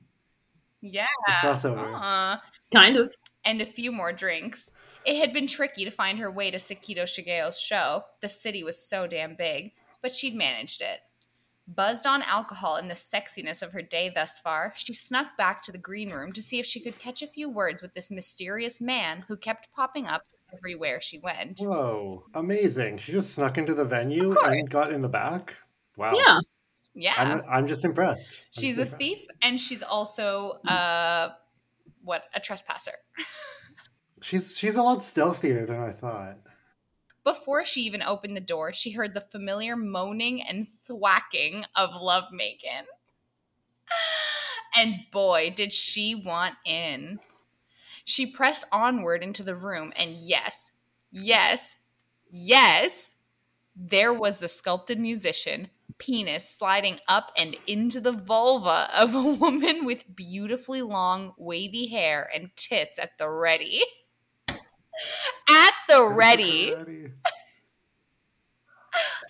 [0.81, 1.07] Yeah.
[1.43, 1.93] crossover.
[1.95, 2.39] Uh,
[2.73, 3.12] kind of.
[3.45, 4.71] and a few more drinks.
[5.05, 8.03] It had been tricky to find her way to Sakito Shigeo's show.
[8.21, 11.01] The city was so damn big, but she'd managed it.
[11.68, 15.72] Buzzed on alcohol and the sexiness of her day thus far, she snuck back to
[15.72, 18.81] the green room to see if she could catch a few words with this mysterious
[18.81, 20.22] man who kept popping up
[20.57, 21.59] everywhere she went.
[21.61, 22.98] Whoa, amazing.
[22.98, 25.55] She just snuck into the venue and got in the back.
[25.96, 26.12] Wow.
[26.14, 26.38] Yeah.
[26.94, 27.14] Yeah.
[27.16, 28.29] I'm, I'm just impressed.
[28.31, 28.98] I'm she's a impressed.
[28.98, 31.31] thief and she's also uh
[32.02, 32.92] what a trespasser.
[34.22, 36.38] She's she's a lot stealthier than I thought.
[37.27, 42.27] Before she even opened the door, she heard the familiar moaning and thwacking of Love
[42.31, 42.87] Macon.
[44.79, 47.19] And boy, did she want in.
[48.05, 50.71] She pressed onward into the room, and yes,
[51.11, 51.77] yes,
[52.31, 53.17] yes,
[53.75, 59.85] there was the sculpted musician, penis sliding up and into the vulva of a woman
[59.85, 63.83] with beautifully long, wavy hair and tits at the ready.
[65.51, 66.75] At the ready.
[66.75, 67.09] Ready.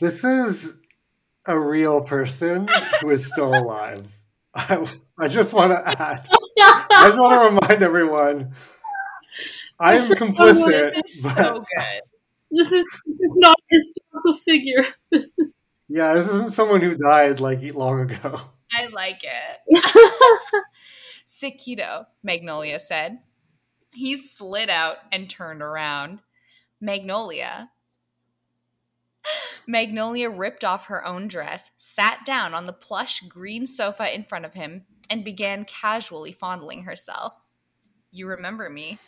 [0.01, 0.77] This is
[1.47, 2.69] a real person
[3.01, 4.07] who is still alive.
[4.55, 4.87] I,
[5.19, 6.27] I just want to add.
[6.61, 8.55] I just want to remind everyone.
[9.79, 10.93] I am This complicit.
[11.05, 12.01] is but- so good.
[12.53, 14.85] This is this is not a historical figure.
[15.11, 15.55] This is
[15.89, 18.41] yeah, this isn't someone who died like long ago.
[18.73, 20.65] I like it.
[21.27, 23.19] Sakito, Magnolia said.
[23.97, 26.19] He slid out and turned around.
[26.83, 27.71] Magnolia.
[29.67, 34.45] Magnolia ripped off her own dress, sat down on the plush green sofa in front
[34.45, 37.33] of him, and began casually fondling herself.
[38.11, 38.99] You remember me.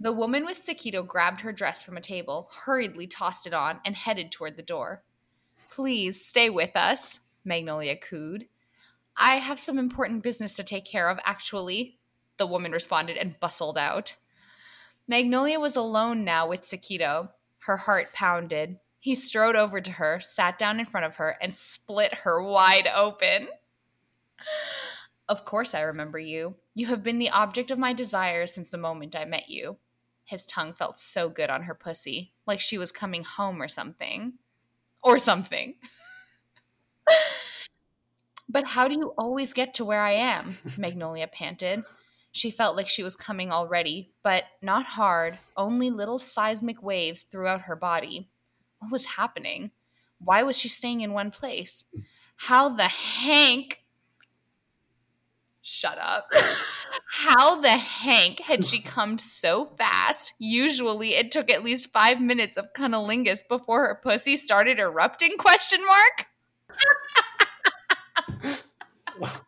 [0.00, 3.94] The woman with Sakito grabbed her dress from a table, hurriedly tossed it on, and
[3.94, 5.02] headed toward the door.
[5.68, 8.48] Please stay with us, Magnolia cooed.
[9.18, 11.98] I have some important business to take care of, actually,
[12.38, 14.14] the woman responded and bustled out.
[15.08, 17.30] Magnolia was alone now with Sakito.
[17.60, 18.78] Her heart pounded.
[18.98, 22.88] He strode over to her, sat down in front of her, and split her wide
[22.92, 23.48] open.
[25.28, 26.56] Of course, I remember you.
[26.74, 29.78] You have been the object of my desire since the moment I met you.
[30.24, 34.34] His tongue felt so good on her pussy, like she was coming home or something.
[35.02, 35.76] Or something.
[38.48, 40.56] But how do you always get to where I am?
[40.78, 41.82] Magnolia panted.
[42.36, 47.62] She felt like she was coming already, but not hard, only little seismic waves throughout
[47.62, 48.28] her body.
[48.78, 49.70] What was happening?
[50.18, 51.86] Why was she staying in one place?
[52.36, 53.82] How the Hank.
[55.62, 56.30] Shut up.
[57.08, 60.34] How the Hank had she come so fast?
[60.38, 65.38] Usually it took at least five minutes of cunnilingus before her pussy started erupting?
[65.38, 66.26] Question mark.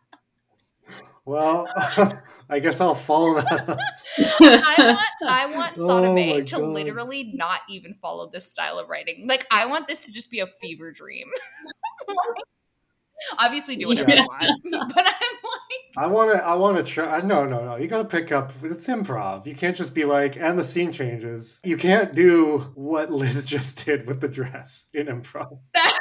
[1.29, 1.67] Well,
[2.49, 3.77] I guess I'll follow that up.
[4.17, 4.99] I want
[5.31, 6.63] I want Oh Sotomayor my to God.
[6.69, 9.27] literally not even follow this style of writing.
[9.27, 11.27] Like I want this to just be a fever dream.
[12.07, 12.43] Like,
[13.37, 14.21] obviously do whatever Yeah.
[14.21, 14.61] you want.
[14.95, 16.43] But I'm like I want to.
[16.45, 17.19] I want to try.
[17.21, 17.75] No, no, no.
[17.75, 18.53] You got to pick up.
[18.63, 19.45] It's improv.
[19.45, 21.59] You can't just be like, and the scene changes.
[21.65, 25.59] You can't do what Liz just did with the dress in improv.
[25.75, 25.91] Hey,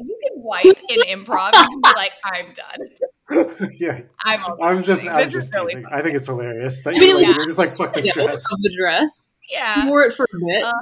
[0.00, 1.50] you can wipe in improv.
[1.54, 2.88] You can be like, I'm done.
[3.78, 5.06] yeah, I'm I'm just.
[5.06, 5.86] I'm this just is really teasing.
[5.92, 8.06] I think it's hilarious that I mean, you're, it was- like, just like fuck this
[8.06, 8.34] Yeah, dress.
[8.36, 9.34] of the dress.
[9.48, 9.86] She Yeah.
[9.88, 10.64] wore it for a bit.
[10.64, 10.72] Uh,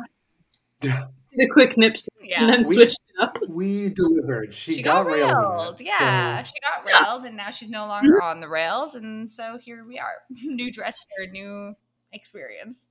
[0.82, 1.04] Yeah.
[1.34, 2.42] the quick nips Yeah.
[2.42, 3.36] and then We- switched it up.
[3.48, 4.54] We delivered.
[4.54, 5.32] She, She got, railed.
[5.36, 5.80] railed.
[5.80, 8.94] it, Yeah, so- she got railed, and now she's no longer on the rails.
[8.94, 10.22] And so here we are.
[10.44, 11.74] new dress for a new
[12.12, 12.86] experience.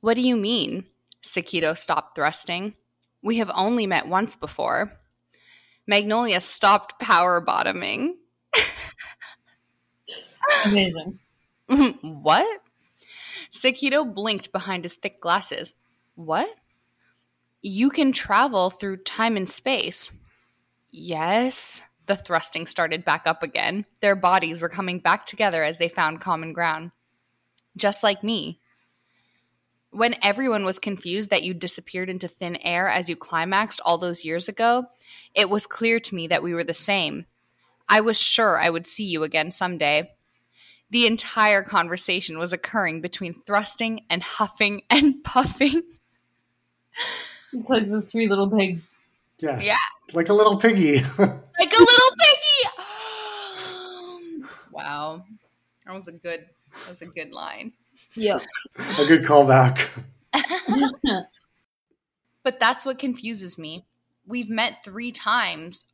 [0.00, 0.84] What do you mean?
[1.22, 2.74] Sakito stopped thrusting.
[3.22, 4.92] We have only met once before.
[5.88, 8.18] Magnolia stopped power bottoming.
[10.66, 11.18] Amazing.
[12.02, 12.60] what?
[13.50, 15.72] Sakito blinked behind his thick glasses.
[16.14, 16.48] What?
[17.62, 20.12] You can travel through time and space.
[20.90, 21.82] Yes.
[22.06, 23.86] The thrusting started back up again.
[24.00, 26.92] Their bodies were coming back together as they found common ground.
[27.76, 28.60] Just like me.
[29.90, 34.24] When everyone was confused that you disappeared into thin air as you climaxed all those
[34.24, 34.86] years ago,
[35.34, 37.26] it was clear to me that we were the same.
[37.88, 40.10] I was sure I would see you again someday.
[40.90, 45.82] The entire conversation was occurring between thrusting and huffing and puffing.
[47.52, 49.00] It's like the three little pigs.
[49.38, 49.64] Yes.
[49.64, 49.76] Yeah.
[50.12, 50.96] Like a little piggy.
[51.18, 52.68] like a little piggy.
[54.72, 55.24] wow.
[55.86, 56.40] That was a good
[56.72, 57.72] that was a good line.
[58.14, 58.42] Yep.
[58.98, 59.86] a good callback.
[62.44, 63.82] But that's what confuses me.
[64.26, 65.84] We've met 3 times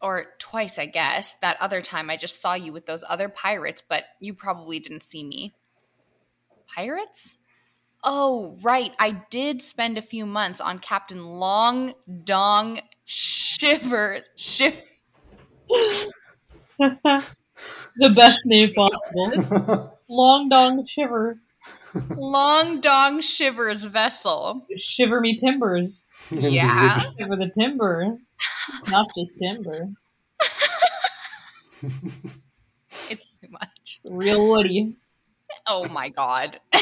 [0.00, 1.34] or twice, I guess.
[1.40, 5.02] That other time I just saw you with those other pirates, but you probably didn't
[5.02, 5.54] see me.
[6.72, 7.36] Pirates?
[8.04, 8.94] Oh, right.
[9.00, 14.20] I did spend a few months on Captain Long Dong Shiver.
[14.36, 14.82] Shiv-
[16.78, 17.24] the
[18.14, 19.98] best name possible.
[20.08, 21.40] Long Dong Shiver.
[22.16, 24.66] Long Dong Shivers vessel.
[24.76, 26.08] Shiver me timbers.
[26.30, 26.98] Yeah.
[26.98, 28.18] Shiver the timber.
[28.88, 29.88] Not just timber.
[33.10, 34.00] It's too much.
[34.04, 34.96] Real Woody.
[35.66, 36.60] Oh my god.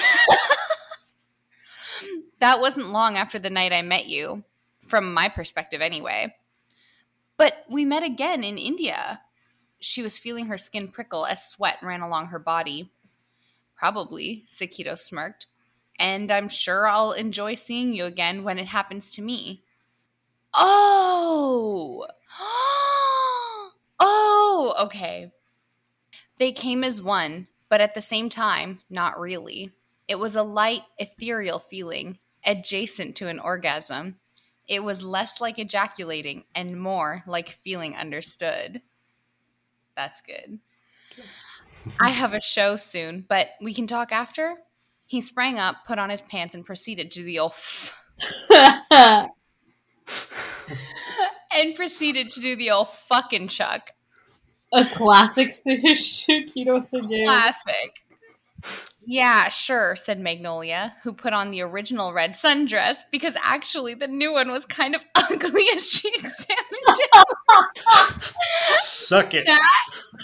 [2.41, 4.45] that wasn't long after the night I met you,
[4.87, 6.35] from my perspective anyway.
[7.37, 9.21] But we met again in India.
[9.81, 12.91] She was feeling her skin prickle as sweat ran along her body.
[13.83, 15.47] Probably, Sakito smirked.
[15.99, 19.65] And I'm sure I'll enjoy seeing you again when it happens to me.
[20.55, 22.07] Oh!
[23.99, 25.33] oh, okay.
[26.37, 29.73] They came as one, but at the same time, not really.
[30.07, 34.21] It was a light, ethereal feeling, adjacent to an orgasm.
[34.69, 38.81] It was less like ejaculating and more like feeling understood.
[39.97, 40.61] That's good.
[42.01, 44.57] I have a show soon, but we can talk after?
[45.07, 47.53] He sprang up, put on his pants, and proceeded to the old.
[47.53, 47.99] F-
[51.55, 53.91] and proceeded to do the old fucking chuck.
[54.73, 55.93] A classic Sakito
[56.79, 57.25] Shigeo.
[57.25, 58.03] Classic.
[59.05, 64.33] Yeah, sure, said Magnolia, who put on the original red sundress because actually the new
[64.33, 67.11] one was kind of ugly as she examined it.
[68.63, 69.47] Suck it.
[69.47, 69.81] That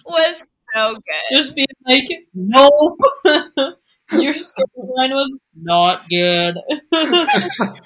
[0.07, 1.37] was so good.
[1.37, 2.99] Just being like, nope.
[4.12, 6.57] Your storyline was not good.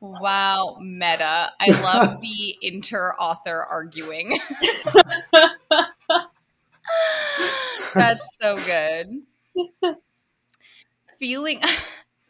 [0.00, 1.50] Wow, meta.
[1.60, 4.36] I love the inter author arguing.
[7.94, 9.22] That's so good.
[11.18, 11.60] Feeling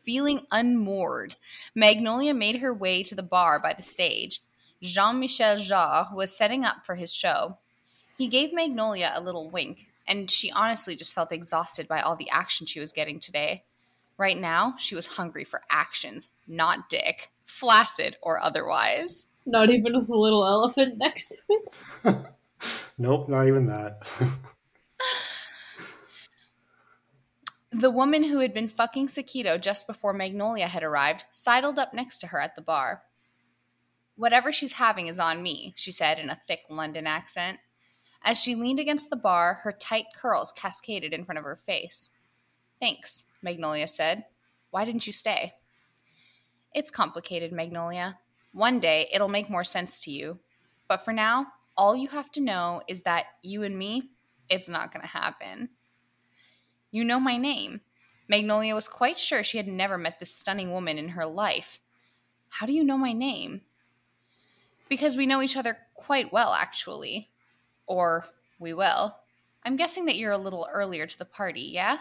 [0.03, 1.37] feeling unmoored,
[1.75, 4.43] Magnolia made her way to the bar by the stage.
[4.83, 7.59] Jean-Michel Jarre was setting up for his show.
[8.21, 12.29] He gave Magnolia a little wink, and she honestly just felt exhausted by all the
[12.29, 13.65] action she was getting today.
[14.19, 19.29] Right now, she was hungry for actions, not dick, flaccid or otherwise.
[19.47, 22.17] Not even with a little elephant next to it.
[22.99, 24.03] Nope, not even that.
[27.73, 32.19] The woman who had been fucking Sakito just before Magnolia had arrived sidled up next
[32.19, 33.05] to her at the bar.
[34.17, 37.61] Whatever she's having is on me, she said in a thick London accent.
[38.23, 42.11] As she leaned against the bar, her tight curls cascaded in front of her face.
[42.81, 44.25] Thanks, Magnolia said.
[44.71, 45.55] Why didn't you stay?
[46.75, 48.19] It's complicated, Magnolia.
[48.53, 50.39] One day it'll make more sense to you.
[50.89, 54.11] But for now, all you have to know is that you and me,
[54.49, 55.71] it's not going to happen.
[56.91, 57.81] You know my name.
[58.29, 61.81] Magnolia was quite sure she had never met this stunning woman in her life.
[62.49, 63.63] How do you know my name?
[64.89, 67.31] Because we know each other quite well, actually.
[67.87, 68.25] Or
[68.59, 69.17] we will.
[69.65, 71.99] I'm guessing that you're a little earlier to the party, yeah?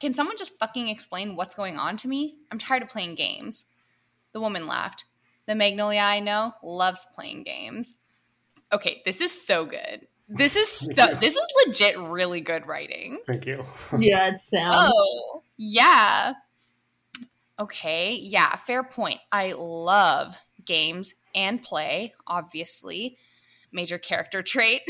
[0.00, 2.36] Can someone just fucking explain what's going on to me?
[2.50, 3.64] I'm tired of playing games.
[4.32, 5.04] The woman laughed.
[5.46, 7.94] The Magnolia I know loves playing games.
[8.72, 10.06] Okay, this is so good.
[10.28, 13.18] This is so, this is legit really good writing.
[13.26, 13.64] Thank you.
[13.98, 14.92] Yeah, it sounds.
[14.94, 16.34] Oh, yeah.
[17.58, 19.18] Okay, yeah, fair point.
[19.32, 23.16] I love games and play, obviously.
[23.72, 24.82] Major character trait.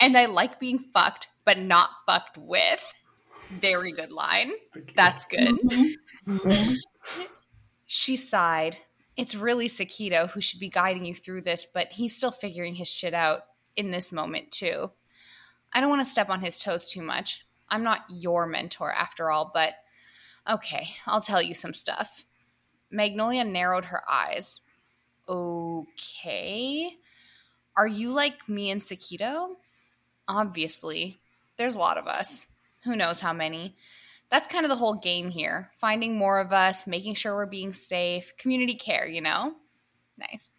[0.00, 2.82] and I like being fucked, but not fucked with.
[3.50, 4.52] Very good line.
[4.94, 5.56] That's good.
[6.26, 6.76] Mhm.
[7.86, 8.78] She sighed.
[9.16, 12.88] It's really Sakito who should be guiding you through this, but he's still figuring his
[12.90, 13.42] shit out
[13.76, 14.90] in this moment, too.
[15.72, 17.44] I don't want to step on his toes too much.
[17.68, 19.74] I'm not your mentor after all, but
[20.50, 22.24] okay, I'll tell you some stuff.
[22.90, 24.60] Magnolia narrowed her eyes.
[25.28, 26.96] Okay.
[27.76, 29.54] Are you like me and Sakito?
[30.28, 31.18] Obviously.
[31.56, 32.46] There's a lot of us.
[32.84, 33.76] Who knows how many?
[34.30, 35.70] That's kind of the whole game here.
[35.80, 39.54] Finding more of us, making sure we're being safe, community care, you know?
[40.18, 40.52] Nice.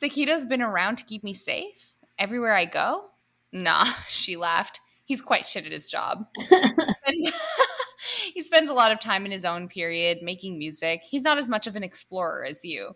[0.00, 3.06] Sakito's been around to keep me safe everywhere I go?
[3.52, 4.80] Nah, she laughed.
[5.04, 6.26] He's quite shit at his job.
[8.34, 11.02] He spends a lot of time in his own period making music.
[11.02, 12.94] He's not as much of an explorer as you,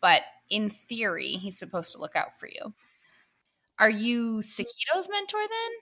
[0.00, 2.74] but in theory, he's supposed to look out for you.
[3.78, 5.72] Are you Sakito's mentor then?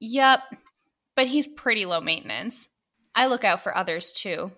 [0.00, 0.40] Yep,
[1.16, 2.68] but he's pretty low maintenance.
[3.14, 4.52] I look out for others too.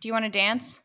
[0.00, 0.80] Do you want to dance?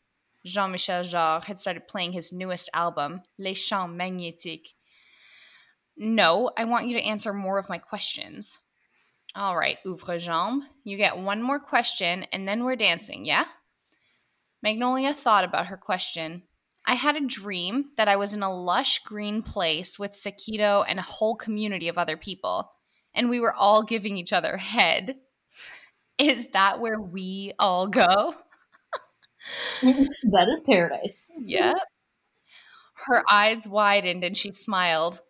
[0.45, 4.73] Jean Michel Jarre had started playing his newest album, Les Chants Magnétiques.
[5.97, 8.59] No, I want you to answer more of my questions.
[9.35, 10.61] All right, ouvre jambe.
[10.83, 13.45] You get one more question and then we're dancing, yeah?
[14.63, 16.43] Magnolia thought about her question.
[16.87, 20.97] I had a dream that I was in a lush green place with Sakito and
[20.97, 22.71] a whole community of other people,
[23.13, 25.17] and we were all giving each other head.
[26.17, 28.35] Is that where we all go?
[29.81, 31.29] that is paradise.
[31.37, 31.75] Yep.
[33.05, 35.21] Her eyes widened and she smiled.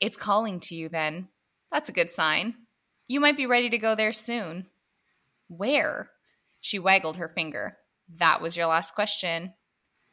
[0.00, 1.28] It's calling to you then.
[1.70, 2.54] That's a good sign.
[3.06, 4.66] You might be ready to go there soon.
[5.48, 6.10] Where?
[6.60, 7.78] She waggled her finger.
[8.18, 9.54] That was your last question.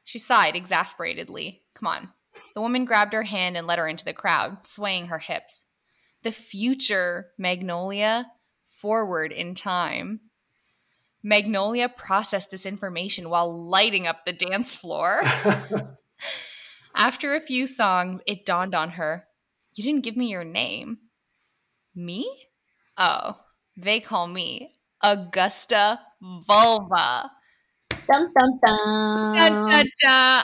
[0.04, 1.64] She sighed exasperatedly.
[1.74, 2.10] Come on.
[2.54, 5.66] The woman grabbed her hand and led her into the crowd, swaying her hips.
[6.24, 8.32] The future, Magnolia,
[8.66, 10.22] forward in time.
[11.24, 15.22] Magnolia processed this information while lighting up the dance floor.
[16.96, 19.28] After a few songs, it dawned on her
[19.76, 20.98] You didn't give me your name.
[21.96, 22.48] Me?
[22.98, 23.40] Oh,
[23.78, 27.32] they call me Augusta Vulva.
[28.08, 29.36] Dum dum dum.
[29.36, 30.44] Dun, dun, dun.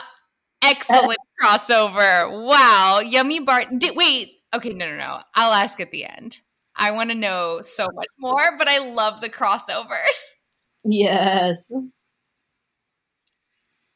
[0.62, 2.46] Excellent crossover.
[2.46, 3.00] Wow.
[3.04, 3.66] Yummy Bart.
[3.78, 4.32] Did, wait.
[4.54, 5.20] Okay, no, no, no.
[5.34, 6.40] I'll ask at the end.
[6.76, 10.34] I want to know so much more, but I love the crossovers.
[10.84, 11.72] Yes.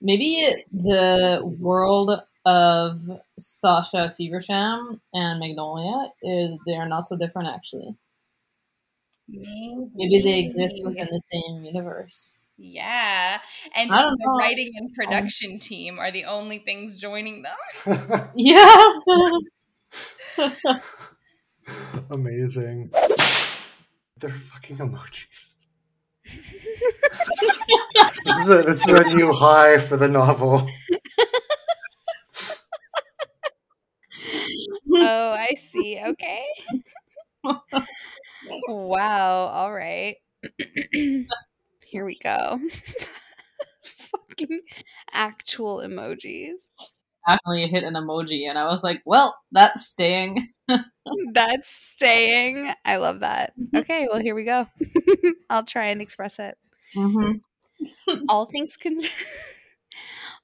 [0.01, 3.01] Maybe the world of
[3.39, 7.97] Sasha Feversham and Magnolia is they are not so different actually.
[9.29, 12.35] Maybe they exist within the same universe.
[12.63, 13.41] Yeah.
[13.75, 14.37] And the know.
[14.39, 17.57] writing and production team are the only things joining them.
[18.37, 18.93] Yeah.
[22.11, 22.89] Amazing.
[24.21, 25.57] They're fucking emojis.
[28.25, 30.71] this, is a, this is a new high for the novel.
[34.95, 36.01] oh, I see.
[36.01, 36.45] Okay.
[38.69, 39.47] wow.
[39.53, 40.17] All right.
[41.93, 42.59] Here we go.
[43.85, 44.63] Fucking
[45.13, 46.71] actual emojis.
[47.29, 50.49] Actually hit an emoji and I was like, well, that's staying.
[51.35, 52.73] That's staying.
[52.85, 53.53] I love that.
[53.77, 54.69] Okay, well, here we go.
[55.51, 56.57] I'll try and express it.
[56.97, 58.25] Mm-hmm.
[58.29, 58.97] all things con-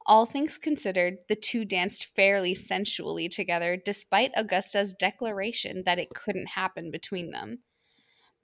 [0.07, 6.49] all things considered, the two danced fairly sensually together, despite Augusta's declaration that it couldn't
[6.49, 7.61] happen between them.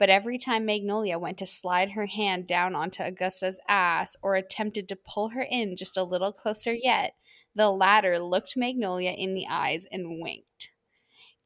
[0.05, 4.87] But every time Magnolia went to slide her hand down onto Augusta's ass or attempted
[4.89, 7.15] to pull her in just a little closer yet,
[7.55, 10.73] the latter looked Magnolia in the eyes and winked.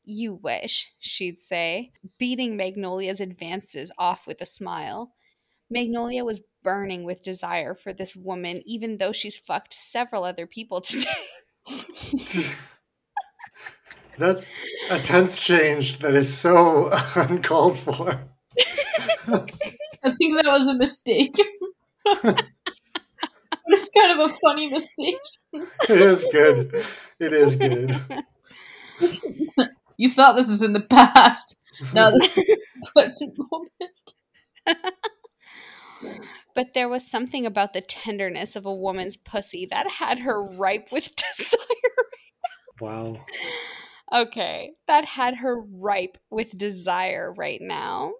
[0.02, 5.12] You wish, she'd say, beating Magnolia's advances off with a smile.
[5.70, 10.80] Magnolia was burning with desire for this woman, even though she's fucked several other people
[10.80, 11.06] today.
[14.18, 14.52] That's
[14.90, 18.28] a tense change that is so uncalled for.
[20.04, 21.34] I think that was a mistake.
[23.66, 25.18] it's kind of a funny mistake.
[25.52, 26.84] It is good.
[27.18, 28.00] It is good.
[29.96, 31.56] You thought this was in the past.
[31.92, 34.14] Now this is the present moment.
[36.54, 40.88] but there was something about the tenderness of a woman's pussy that had her ripe
[40.92, 41.58] with desire.
[42.80, 43.24] Wow.
[44.14, 48.12] Okay, that had her ripe with desire right now.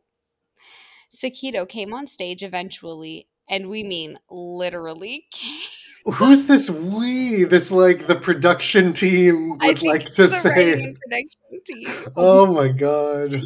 [1.12, 6.14] Sakito came on stage eventually, and we mean literally came.
[6.14, 7.44] Who's this we?
[7.44, 10.94] This like the production team would like it's to the say.
[10.94, 11.88] production team.
[12.16, 13.40] Oh my god.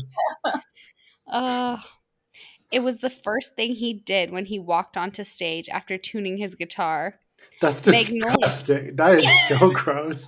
[1.30, 1.78] Uh,
[2.70, 6.54] it was the first thing he did when he walked onto stage after tuning his
[6.54, 7.14] guitar.
[7.62, 8.36] That's Magnolia.
[8.36, 8.96] disgusting.
[8.96, 10.26] That is so gross.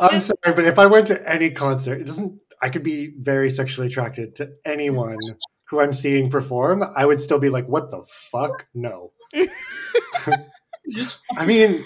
[0.00, 3.50] I'm sorry, but if I went to any concert, it doesn't I could be very
[3.50, 5.16] sexually attracted to anyone
[5.68, 6.82] who I'm seeing perform.
[6.96, 8.66] I would still be like, what the fuck?
[8.74, 9.12] No.
[10.90, 11.84] Just I mean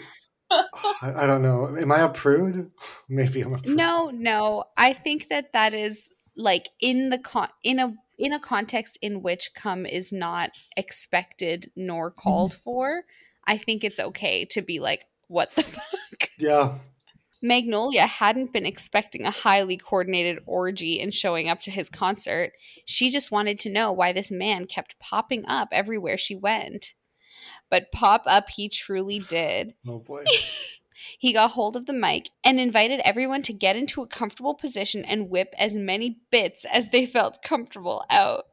[0.51, 1.77] I, I don't know.
[1.77, 2.71] Am I a prude?
[3.09, 3.77] Maybe I'm a prude.
[3.77, 4.65] no, no.
[4.77, 9.23] I think that that is like in the con in a in a context in
[9.23, 12.21] which cum is not expected nor mm-hmm.
[12.21, 13.03] called for.
[13.47, 16.31] I think it's okay to be like, what the fuck?
[16.39, 16.75] Yeah.
[17.43, 22.53] Magnolia hadn't been expecting a highly coordinated orgy and showing up to his concert.
[22.85, 26.95] She just wanted to know why this man kept popping up everywhere she went.
[27.69, 29.75] But pop up he truly did.
[29.87, 30.25] Oh boy.
[31.19, 35.05] He got hold of the mic and invited everyone to get into a comfortable position
[35.05, 38.45] and whip as many bits as they felt comfortable out.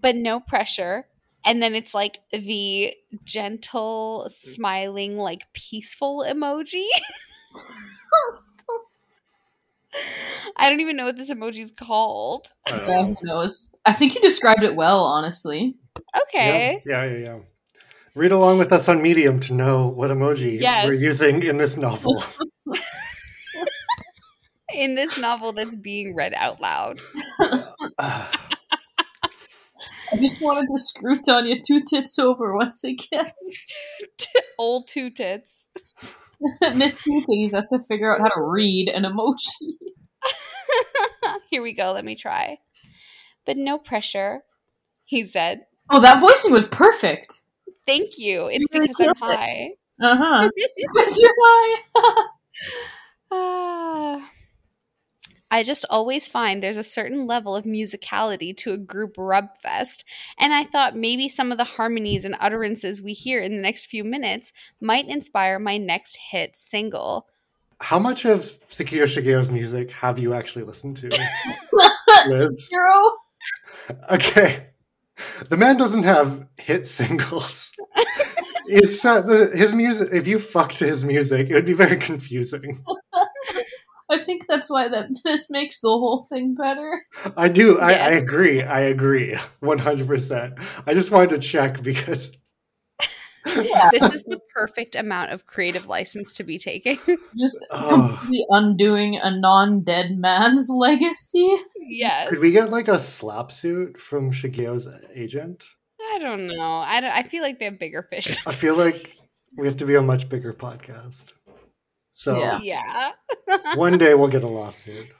[0.00, 1.08] But no pressure.
[1.44, 2.94] And then it's like the
[3.24, 6.86] gentle, smiling, like peaceful emoji.
[10.56, 12.48] I don't even know what this emoji is called.
[12.70, 13.74] I yeah, who knows?
[13.86, 15.74] I think you described it well, honestly.
[16.22, 16.80] Okay.
[16.84, 17.38] Yeah, yeah, yeah, yeah.
[18.14, 20.86] Read along with us on Medium to know what emoji Yes.
[20.86, 22.22] we're using in this novel.
[24.72, 27.00] In this novel that's being read out loud.
[27.98, 28.28] I
[30.16, 33.32] just wanted to screw Tanya two tits over once again.
[34.58, 35.66] Old two tits.
[36.74, 39.36] Miss Two Titties has to figure out how to read an emoji.
[41.50, 41.92] Here we go.
[41.92, 42.58] Let me try.
[43.44, 44.42] But no pressure,
[45.04, 45.66] he said.
[45.90, 47.42] Oh, that voicing was perfect.
[47.86, 48.46] Thank you.
[48.46, 49.70] It's You really because I'm high.
[50.00, 50.50] Uh huh.
[50.76, 52.24] Because you're high.
[53.32, 54.30] Ah.
[55.50, 60.04] I just always find there's a certain level of musicality to a group rub fest,
[60.38, 63.86] and I thought maybe some of the harmonies and utterances we hear in the next
[63.86, 67.26] few minutes might inspire my next hit single.
[67.80, 71.08] How much of Sakito Shigeo's music have you actually listened to,
[72.28, 72.68] Liz?
[72.68, 73.12] Zero.
[74.12, 74.66] Okay.
[75.48, 77.72] The man doesn't have hit singles.
[78.66, 80.10] it's uh, the, his music.
[80.12, 82.84] If you fuck to his music, it would be very confusing.
[84.10, 87.02] I think that's why that this makes the whole thing better.
[87.36, 87.78] I do.
[87.78, 88.62] I, I agree.
[88.62, 89.36] I agree.
[89.60, 90.54] One hundred percent.
[90.86, 92.36] I just wanted to check because
[93.46, 96.98] This is the perfect amount of creative license to be taking.
[97.38, 97.88] Just Oh.
[97.88, 101.56] completely undoing a non-dead man's legacy.
[101.88, 102.28] yes.
[102.28, 105.64] could we get like a slap suit from Shigeo's agent?
[106.12, 106.60] I don't know.
[106.84, 108.36] I, don't, I feel like they have bigger fish.
[108.46, 109.16] I feel like
[109.56, 111.32] we have to be a much bigger podcast.
[112.20, 112.60] So Yeah.
[112.62, 113.12] yeah.
[113.76, 115.10] one day we'll get a lawsuit.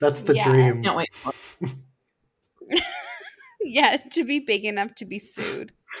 [0.00, 0.48] That's the Yeah.
[0.48, 0.82] dream.
[0.82, 1.14] Can't wait.
[1.14, 1.32] for
[3.60, 5.72] Yeah, to be big enough to be sued.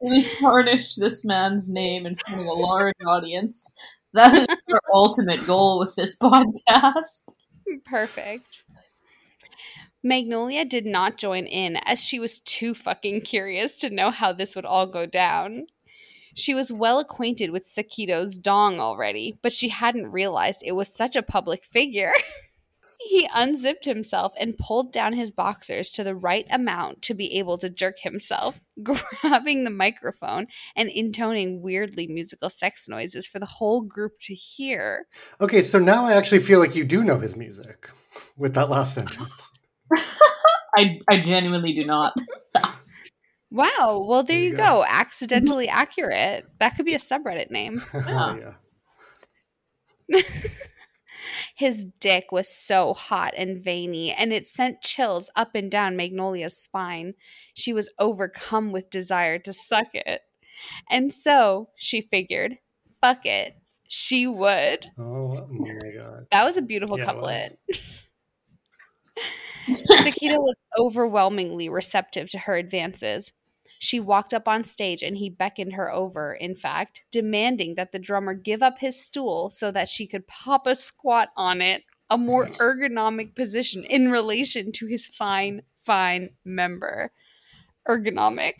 [0.00, 3.74] we tarnish this man's name in front of a large audience.
[4.12, 7.24] That is our ultimate goal with this podcast.
[7.84, 8.62] Perfect.
[10.04, 14.54] Magnolia did not join in as she was too fucking curious to know how this
[14.54, 15.66] would all go down.
[16.34, 21.16] She was well acquainted with Sakito's dong already, but she hadn't realized it was such
[21.16, 22.12] a public figure.
[22.98, 27.58] he unzipped himself and pulled down his boxers to the right amount to be able
[27.58, 33.82] to jerk himself, grabbing the microphone and intoning weirdly musical sex noises for the whole
[33.82, 35.06] group to hear.
[35.40, 37.90] Okay, so now I actually feel like you do know his music
[38.36, 39.50] with that last sentence.
[40.76, 42.16] I, I genuinely do not.
[43.52, 44.04] Wow.
[44.08, 44.56] Well, there, There you you go.
[44.56, 44.84] go.
[44.88, 46.46] Accidentally accurate.
[46.58, 47.82] That could be a subreddit name.
[47.94, 48.38] oh,
[50.08, 50.08] yeah.
[51.54, 56.62] His dick was so hot and veiny, and it sent chills up and down Magnolia's
[56.62, 57.14] spine.
[57.54, 60.22] She was overcome with desire to suck it.
[60.90, 62.58] And so, she figured,
[63.00, 63.54] fuck it,
[63.88, 64.86] she would.
[64.98, 66.26] Oh my god.
[66.30, 67.58] That was a beautiful Yeah, couplet.
[69.68, 73.32] Sakito was overwhelmingly receptive to her advances.
[73.78, 77.98] She walked up on stage and he beckoned her over, in fact, demanding that the
[77.98, 82.16] drummer give up his stool so that she could pop a squat on it, a
[82.16, 87.12] more ergonomic position in relation to his fine, fine member.
[87.88, 88.54] Ergonomic.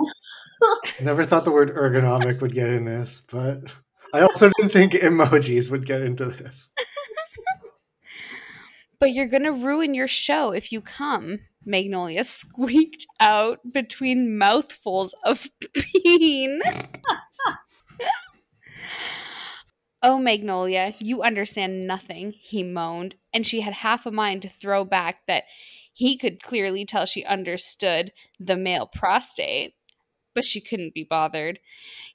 [1.00, 3.74] Never thought the word ergonomic would get in this, but
[4.14, 6.70] I also didn't think emojis would get into this.
[9.00, 15.48] But you're gonna ruin your show if you come, Magnolia squeaked out between mouthfuls of
[16.04, 16.60] bean.
[20.02, 24.84] oh, Magnolia, you understand nothing, he moaned, and she had half a mind to throw
[24.84, 25.44] back that
[25.92, 29.74] he could clearly tell she understood the male prostate.
[30.34, 31.60] But she couldn't be bothered.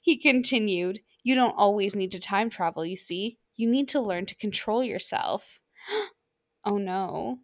[0.02, 3.38] He continued, You don't always need to time travel, you see.
[3.56, 5.58] You need to learn to control yourself.
[6.66, 7.38] oh no.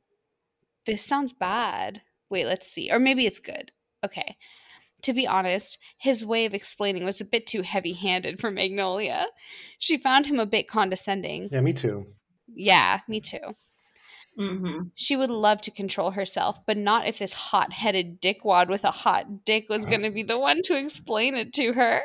[0.87, 2.03] This sounds bad.
[2.31, 2.91] Wait, let's see.
[2.91, 3.73] Or maybe it's good.
[4.05, 4.37] Okay.
[5.03, 9.27] To be honest, his way of explaining was a bit too heavy handed for Magnolia.
[9.79, 11.49] She found him a bit condescending.
[11.53, 12.07] Yeah, me too.
[12.55, 13.57] Yeah, me too.
[14.39, 14.89] Mm-hmm.
[14.95, 18.91] She would love to control herself, but not if this hot headed dickwad with a
[18.91, 22.03] hot dick was going to be the one to explain it to her.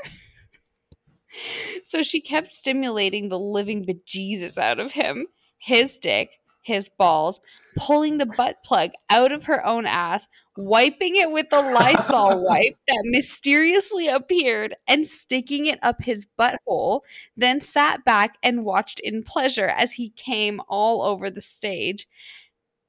[1.84, 5.28] so she kept stimulating the living bejesus out of him
[5.62, 7.40] his dick, his balls,
[7.76, 12.78] pulling the butt plug out of her own ass, wiping it with the Lysol wipe
[12.88, 17.02] that mysteriously appeared, and sticking it up his butthole,
[17.36, 22.08] then sat back and watched in pleasure as he came all over the stage.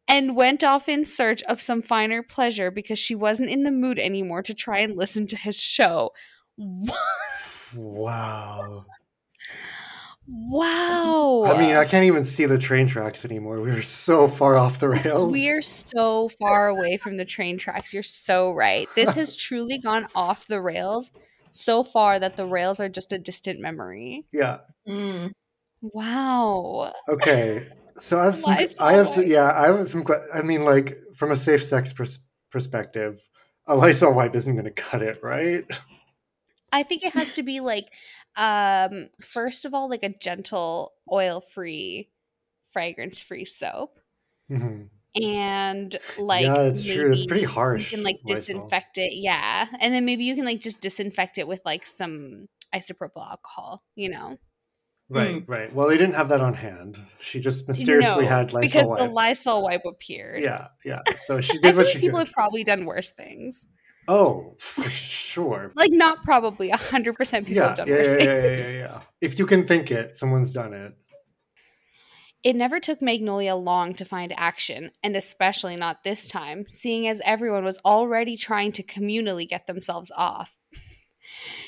[0.09, 3.99] And went off in search of some finer pleasure because she wasn't in the mood
[3.99, 6.11] anymore to try and listen to his show.
[7.75, 8.85] Wow.
[10.29, 11.45] Wow.
[11.47, 13.61] I mean, I can't even see the train tracks anymore.
[13.61, 15.33] We were so far off the rails.
[15.33, 17.93] We're so far away from the train tracks.
[17.93, 18.89] You're so right.
[18.95, 21.11] This has truly gone off the rails
[21.51, 24.25] so far that the rails are just a distant memory.
[24.33, 24.59] Yeah.
[24.89, 25.33] Mm.
[25.81, 26.93] Wow.
[27.09, 27.67] Okay.
[27.95, 28.51] So I have some.
[28.51, 29.27] Lysol I have some.
[29.27, 30.05] Yeah, I have some.
[30.35, 33.21] I mean, like from a safe sex pers- perspective,
[33.67, 35.65] a Lysol wipe isn't going to cut it, right?
[36.73, 37.93] I think it has to be like
[38.37, 42.09] um first of all like a gentle oil-free
[42.73, 43.99] fragrance-free soap
[44.51, 44.89] Mhm.
[45.21, 47.13] and like yeah, it's true.
[47.13, 47.93] It's pretty harsh.
[47.93, 51.47] You can like disinfect it, yeah, and then maybe you can like just disinfect it
[51.47, 54.39] with like some isopropyl alcohol, you know.
[55.11, 55.75] Right, right.
[55.75, 56.99] Well, they didn't have that on hand.
[57.21, 60.43] She just mysteriously No, had Lysol because the Lysol wipe appeared.
[60.43, 61.03] Yeah, yeah.
[61.19, 62.29] So she I did what think she people could.
[62.29, 63.67] have probably done worse things.
[64.09, 65.73] Oh, for sure.
[65.77, 68.59] Like not probably, a hundred percent people Yeah, have done yeah, worse yeah, yeah, things.
[68.59, 69.01] yeah, yeah, yeah.
[69.21, 70.93] If you can think it, someone's done it.
[72.43, 77.23] It never took Magnolia long to find action, and especially not this time, seeing as
[77.25, 80.57] everyone was already trying to communally get themselves off.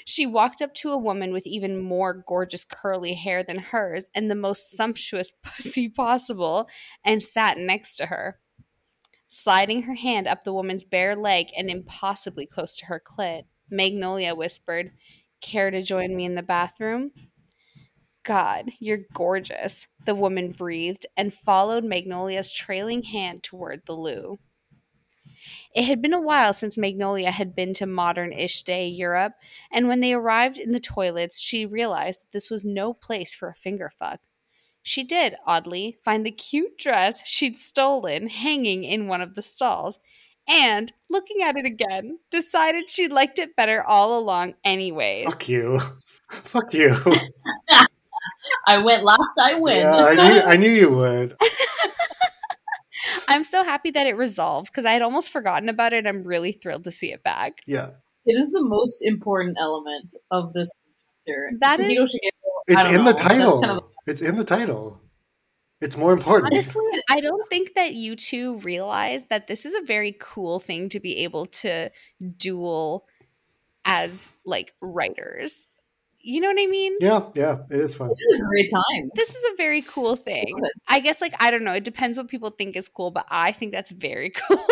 [0.05, 4.31] She walked up to a woman with even more gorgeous curly hair than hers and
[4.31, 6.69] the most sumptuous pussy possible
[7.05, 8.39] and sat next to her.
[9.37, 14.33] Sliding her hand up the woman's bare leg and impossibly close to her clit, Magnolia
[14.33, 14.93] whispered,
[15.41, 17.11] Care to join me in the bathroom?
[18.23, 24.39] God, you're gorgeous, the woman breathed and followed Magnolia's trailing hand toward the loo.
[25.75, 29.33] It had been a while since Magnolia had been to modern ish day Europe,
[29.69, 33.49] and when they arrived in the toilets, she realized that this was no place for
[33.49, 34.21] a finger fuck.
[34.87, 39.99] She did, oddly, find the cute dress she'd stolen hanging in one of the stalls,
[40.47, 45.25] and, looking at it again, decided she liked it better all along anyway.
[45.25, 45.81] Fuck you.
[46.31, 46.95] Fuck you.
[48.67, 49.79] I went last, I win.
[49.81, 50.41] yeah, I knew.
[50.41, 51.35] I knew you would.
[53.29, 56.07] I'm so happy that it resolved because I had almost forgotten about it.
[56.07, 57.63] I'm really thrilled to see it back.
[57.67, 57.89] Yeah,
[58.27, 60.71] it is the most important element of this
[61.27, 61.51] chapter.
[61.61, 62.31] That Sakito is- Shigeo,
[62.67, 63.05] it's in the know.
[63.05, 63.61] That's title.
[63.61, 65.01] kind of- It's in the title.
[65.81, 66.53] It's more important.
[66.53, 70.89] Honestly, I don't think that you two realize that this is a very cool thing
[70.91, 71.91] to be able to
[72.39, 73.07] duel
[73.85, 75.67] as like writers.
[76.21, 76.97] You know what I mean?
[77.01, 78.09] yeah, yeah, it is fun.
[78.11, 79.11] It is a great time.
[79.15, 80.47] This is a very cool thing.
[80.59, 80.71] love.
[80.89, 83.53] I guess like I don't know, it depends what people think is cool, but I
[83.53, 84.65] think that's very cool.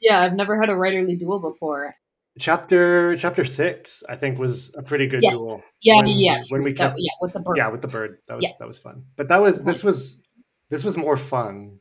[0.00, 1.96] Yeah, I've never had a writerly duel before.
[2.38, 5.34] Chapter chapter six, I think, was a pretty good Yes.
[5.34, 5.62] duel.
[5.82, 7.56] Yeah, When- yeah, when we that- kept- yeah, with the bird.
[7.58, 8.18] Yeah, with the bird.
[8.26, 8.52] That was Yeah.
[8.58, 9.04] that was fun.
[9.16, 10.22] But that was this was
[10.70, 11.78] this was more fun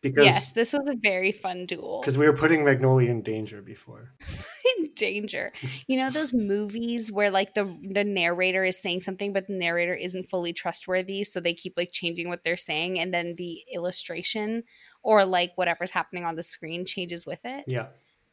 [0.00, 2.00] because yes, this was a very fun duel.
[2.00, 4.14] because we were putting Magnolia in danger before.
[4.78, 5.52] in danger.
[5.86, 9.94] You know those movies where like the the narrator is saying something but the narrator
[9.94, 14.64] isn't fully trustworthy so they keep like changing what they're saying and then the illustration
[15.02, 17.64] or like whatever's happening on the screen changes with it.
[17.66, 17.88] Yeah,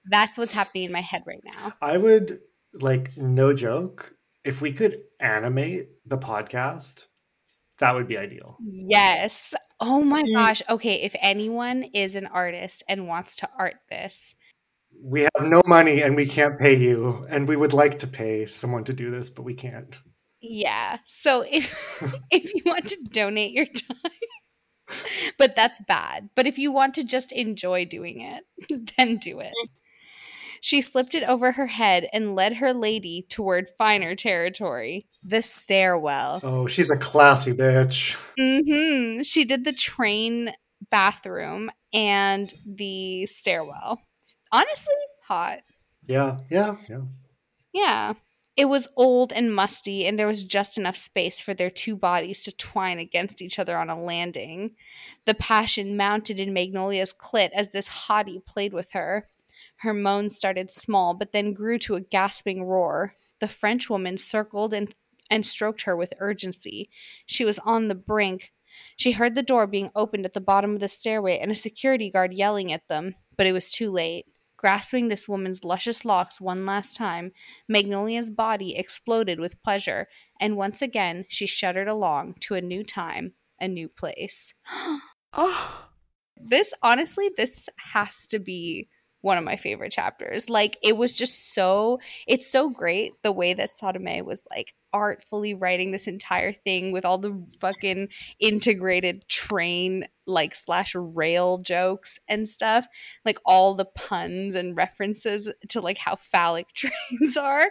[0.09, 1.73] That's what's happening in my head right now.
[1.81, 2.39] I would
[2.73, 7.05] like no joke if we could animate the podcast,
[7.79, 8.57] that would be ideal.
[8.63, 9.53] Yes.
[9.79, 10.33] Oh my Mm.
[10.33, 10.61] gosh.
[10.69, 14.35] Okay, if anyone is an artist and wants to art this,
[15.01, 18.45] We have no money and we can't pay you, and we would like to pay
[18.47, 19.95] someone to do this, but we can't.
[20.41, 20.97] Yeah.
[21.05, 21.73] So if
[22.31, 24.11] if you want to donate your time,
[25.37, 26.29] but that's bad.
[26.35, 28.43] But if you want to just enjoy doing it,
[28.97, 29.53] then do it.
[30.61, 36.41] She slipped it over her head and led her lady toward finer territory, the stairwell.
[36.43, 38.15] Oh, she's a classy bitch.
[38.37, 40.53] hmm She did the train
[40.91, 44.01] bathroom and the stairwell.
[44.51, 44.93] Honestly,
[45.23, 45.59] hot.
[46.07, 47.01] Yeah, yeah, yeah.
[47.73, 48.13] Yeah.
[48.57, 52.43] It was old and musty, and there was just enough space for their two bodies
[52.43, 54.71] to twine against each other on a landing.
[55.25, 59.27] The passion mounted in Magnolia's clit as this hottie played with her.
[59.79, 63.15] Her moans started small, but then grew to a gasping roar.
[63.39, 64.93] The French woman circled and,
[65.29, 66.89] and stroked her with urgency.
[67.25, 68.51] She was on the brink.
[68.97, 72.09] She heard the door being opened at the bottom of the stairway and a security
[72.09, 74.25] guard yelling at them, but it was too late.
[74.57, 77.31] Grasping this woman's luscious locks one last time,
[77.69, 80.07] Magnolia's body exploded with pleasure,
[80.41, 84.53] and once again she shuddered along to a new time, a new place.
[85.33, 85.85] oh.
[86.41, 88.87] this, honestly, this has to be
[89.21, 90.49] one of my favorite chapters.
[90.49, 95.53] Like it was just so it's so great the way that Sadome was like artfully
[95.53, 98.07] writing this entire thing with all the fucking
[98.39, 102.87] integrated train like slash rail jokes and stuff.
[103.25, 107.67] Like all the puns and references to like how phallic trains are.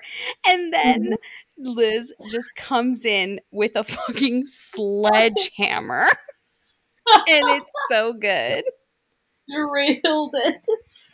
[0.47, 1.71] And then mm-hmm.
[1.71, 6.07] Liz just comes in with a fucking sledgehammer.
[7.29, 8.65] and it's so good.
[9.49, 10.67] Derailed it.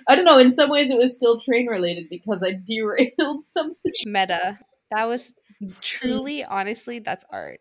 [0.08, 0.38] I don't know.
[0.38, 3.92] In some ways, it was still train related because I derailed something.
[4.04, 4.58] Meta.
[4.90, 5.34] That was
[5.80, 7.60] truly, honestly, that's art.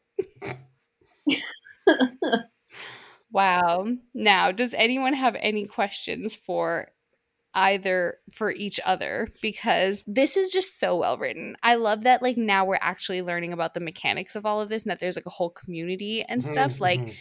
[3.32, 3.88] wow.
[4.14, 6.90] Now, does anyone have any questions for
[7.56, 11.56] either for each other because this is just so well written.
[11.62, 14.84] I love that like now we're actually learning about the mechanics of all of this
[14.84, 16.74] and that there's like a whole community and stuff.
[16.74, 16.82] Mm-hmm.
[16.82, 17.16] Like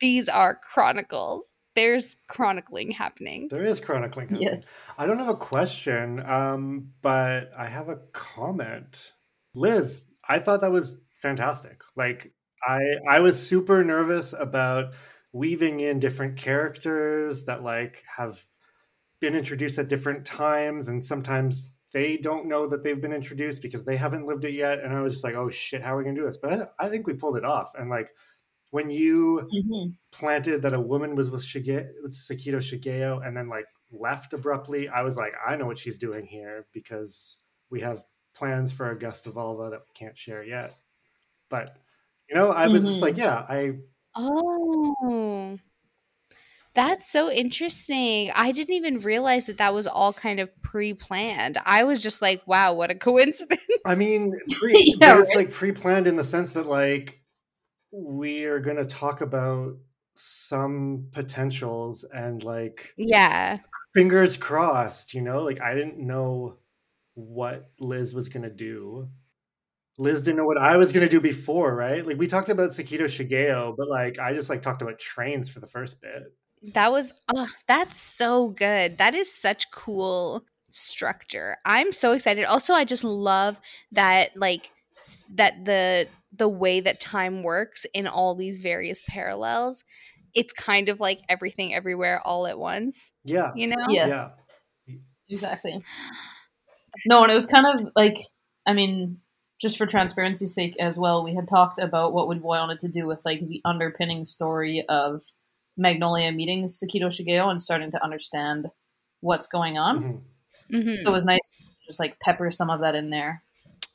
[0.00, 3.48] these are chronicles there's chronicling happening.
[3.50, 4.42] There is chronicling happening.
[4.42, 4.80] Yes.
[4.98, 9.12] I don't have a question, um, but I have a comment.
[9.54, 11.82] Liz, I thought that was fantastic.
[11.96, 12.32] Like
[12.66, 14.94] I I was super nervous about
[15.32, 18.44] weaving in different characters that like have
[19.20, 23.84] been introduced at different times and sometimes they don't know that they've been introduced because
[23.84, 26.04] they haven't lived it yet and i was just like oh shit how are we
[26.04, 28.08] gonna do this but i, I think we pulled it off and like
[28.72, 29.90] when you mm-hmm.
[30.12, 34.88] planted that a woman was with, Shige, with Sekito Shigeo and then like left abruptly,
[34.88, 38.02] I was like, I know what she's doing here because we have
[38.34, 40.74] plans for Augusta Volva that we can't share yet.
[41.50, 41.76] But
[42.30, 42.88] you know, I was mm-hmm.
[42.88, 43.74] just like, yeah, I.
[44.16, 45.58] Oh,
[46.72, 48.30] that's so interesting.
[48.34, 51.58] I didn't even realize that that was all kind of pre-planned.
[51.66, 53.60] I was just like, wow, what a coincidence.
[53.84, 57.21] I mean, pre- yeah, it's like pre-planned in the sense that like
[57.92, 59.76] we are going to talk about
[60.14, 63.58] some potentials and like yeah.
[63.94, 65.42] fingers crossed you know?
[65.42, 66.56] Like i didn't know
[67.14, 69.08] what liz was going to do.
[69.98, 72.06] Liz didn't know what i was going to do before right?
[72.06, 75.60] Like we talked about sekito shigeo but like i just like talked about trains for
[75.60, 76.22] the first bit.
[76.74, 78.98] That was oh that's so good.
[78.98, 81.56] That is such cool structure.
[81.66, 82.44] I'm so excited.
[82.44, 83.60] Also i just love
[83.92, 84.70] that like
[85.34, 89.84] that the the way that time works in all these various parallels
[90.34, 94.24] it's kind of like everything everywhere all at once yeah you know yes
[94.86, 94.94] yeah.
[95.28, 95.82] exactly
[97.06, 98.18] no and it was kind of like
[98.66, 99.18] i mean
[99.60, 103.06] just for transparency's sake as well we had talked about what we wanted to do
[103.06, 105.22] with like the underpinning story of
[105.76, 108.68] magnolia meeting sekito shigeo and starting to understand
[109.20, 110.76] what's going on mm-hmm.
[110.76, 111.02] Mm-hmm.
[111.02, 111.50] so it was nice
[111.86, 113.42] just like pepper some of that in there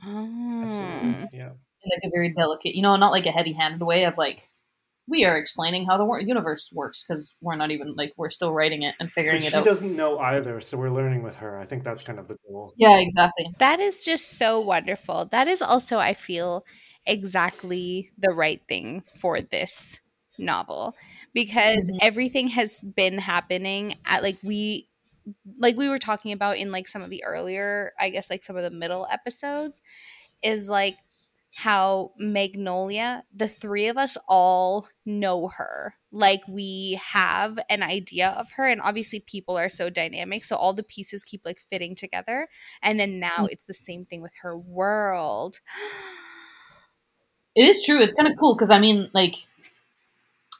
[0.05, 1.27] oh.
[1.33, 1.49] yeah
[1.85, 4.49] like a very delicate, you know, not like a heavy-handed way of like
[5.09, 8.83] we are explaining how the universe works because we're not even like we're still writing
[8.83, 9.63] it and figuring it out.
[9.63, 11.57] She doesn't know either, so we're learning with her.
[11.57, 12.73] I think that's kind of the goal.
[12.77, 13.47] Yeah, exactly.
[13.59, 15.25] That is just so wonderful.
[15.25, 16.65] That is also, I feel,
[17.07, 19.99] exactly the right thing for this
[20.37, 20.93] novel
[21.33, 21.97] because mm-hmm.
[22.01, 24.87] everything has been happening at like we
[25.57, 28.55] like we were talking about in like some of the earlier i guess like some
[28.55, 29.81] of the middle episodes
[30.43, 30.95] is like
[31.57, 35.95] how Magnolia, the three of us all know her.
[36.11, 40.73] Like we have an idea of her, and obviously people are so dynamic, so all
[40.73, 42.47] the pieces keep like fitting together.
[42.83, 43.47] And then now mm.
[43.49, 45.59] it's the same thing with her world.
[47.55, 48.01] it is true.
[48.01, 49.37] It's kind of cool because I mean, like,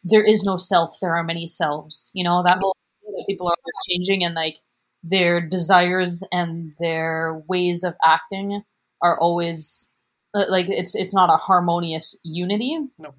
[0.03, 0.97] there is no self.
[0.99, 2.09] There are many selves.
[2.15, 4.57] You know that whole that people are always changing, and like
[5.03, 8.63] their desires and their ways of acting
[8.99, 9.91] are always
[10.33, 12.77] like it's it's not a harmonious unity.
[12.97, 13.13] No.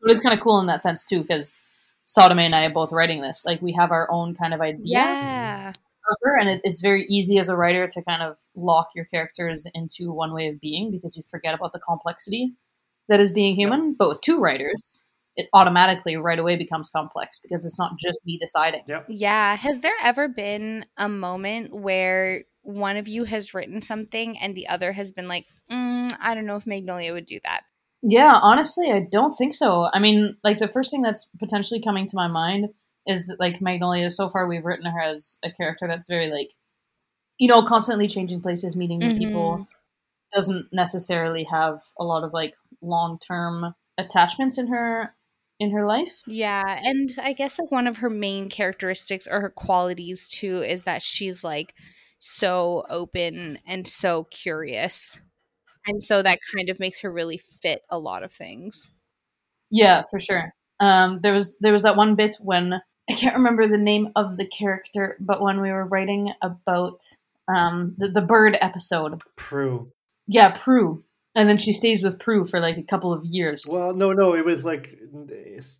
[0.00, 1.62] But it's kind of cool in that sense too, because
[2.06, 3.44] Sadome and I are both writing this.
[3.46, 4.82] Like we have our own kind of idea.
[4.84, 5.72] Yeah.
[6.10, 9.04] Of her, and it, it's very easy as a writer to kind of lock your
[9.04, 12.54] characters into one way of being because you forget about the complexity
[13.08, 13.90] that is being human.
[13.90, 13.94] Yep.
[13.98, 15.04] But with two writers,
[15.36, 18.82] it automatically right away becomes complex because it's not just me deciding.
[18.86, 19.06] Yep.
[19.08, 19.54] Yeah.
[19.56, 24.66] Has there ever been a moment where one of you has written something and the
[24.68, 27.62] other has been like, mm, I don't know if Magnolia would do that.
[28.02, 29.88] Yeah, honestly, I don't think so.
[29.92, 32.68] I mean, like the first thing that's potentially coming to my mind
[33.06, 34.10] is like Magnolia.
[34.10, 36.48] So far, we've written her as a character that's very like,
[37.38, 39.18] you know, constantly changing places, meeting new mm-hmm.
[39.18, 39.68] people.
[40.34, 45.14] Doesn't necessarily have a lot of like long term attachments in her
[45.60, 46.20] in her life.
[46.26, 50.84] Yeah, and I guess like one of her main characteristics or her qualities too is
[50.84, 51.74] that she's like
[52.18, 55.20] so open and so curious.
[55.86, 58.90] And so that kind of makes her really fit a lot of things.
[59.70, 60.54] Yeah, for sure.
[60.80, 62.74] Um, there was there was that one bit when
[63.10, 67.00] I can't remember the name of the character, but when we were writing about
[67.48, 69.90] um, the, the bird episode, Prue.
[70.26, 71.04] yeah, Prue.
[71.34, 73.66] And then she stays with Prue for like a couple of years.
[73.70, 74.98] Well, no, no, it was like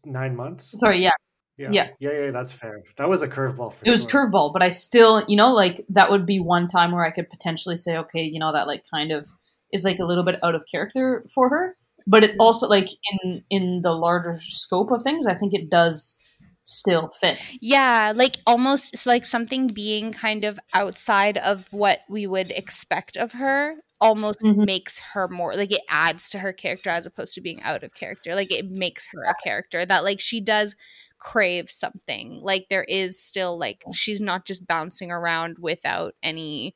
[0.04, 0.74] nine months.
[0.80, 1.10] Sorry, yeah,
[1.58, 1.88] Yeah, yeah.
[2.00, 2.30] yeah, yeah.
[2.30, 2.82] That's fair.
[2.96, 3.74] That was a curveball.
[3.74, 3.88] For me.
[3.88, 7.04] it was curveball, but I still, you know, like that would be one time where
[7.04, 9.28] I could potentially say, okay, you know, that like kind of
[9.72, 11.76] is like a little bit out of character for her.
[12.06, 12.88] But it also like
[13.22, 16.18] in in the larger scope of things, I think it does
[16.64, 17.52] still fit.
[17.60, 23.16] Yeah, like almost it's like something being kind of outside of what we would expect
[23.16, 24.66] of her almost Mhm.
[24.66, 27.94] makes her more like it adds to her character as opposed to being out of
[27.94, 28.34] character.
[28.34, 30.74] Like it makes her a character that like she does
[31.18, 32.40] crave something.
[32.42, 36.74] Like there is still like she's not just bouncing around without any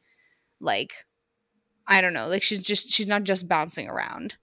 [0.61, 1.05] like
[1.89, 4.37] I don't know, like she's just she's not just bouncing around.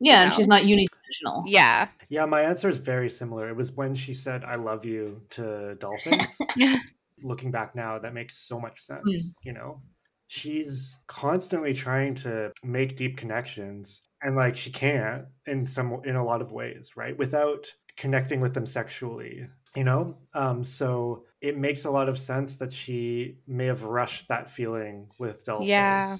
[0.00, 0.36] Yeah, and know?
[0.36, 1.42] she's not unidimensional.
[1.46, 1.88] Yeah.
[2.08, 3.48] Yeah, my answer is very similar.
[3.48, 6.38] It was when she said "I love you" to dolphins.
[7.22, 9.06] Looking back now, that makes so much sense.
[9.06, 9.34] Mm.
[9.44, 9.82] You know,
[10.26, 16.24] she's constantly trying to make deep connections, and like she can't in some in a
[16.24, 17.16] lot of ways, right?
[17.16, 19.46] Without connecting with them sexually.
[19.76, 24.26] You know, um, so it makes a lot of sense that she may have rushed
[24.26, 25.68] that feeling with dolphins.
[25.68, 26.16] Yeah.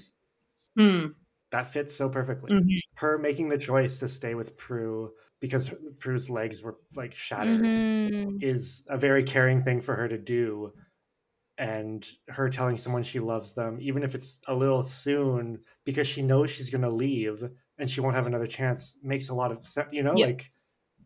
[0.77, 1.07] Hmm.
[1.51, 2.51] That fits so perfectly.
[2.51, 2.79] Mhm.
[2.95, 5.69] Her making the choice to stay with Prue because
[5.99, 8.41] Prue's legs were like shattered Mhm.
[8.43, 10.71] is a very caring thing for her to do.
[11.57, 16.21] And her telling someone she loves them, even if it's a little soon, because she
[16.21, 17.43] knows she's going to leave
[17.77, 19.89] and she won't have another chance, makes a lot of sense.
[19.91, 20.27] You know, Yeah.
[20.27, 20.51] like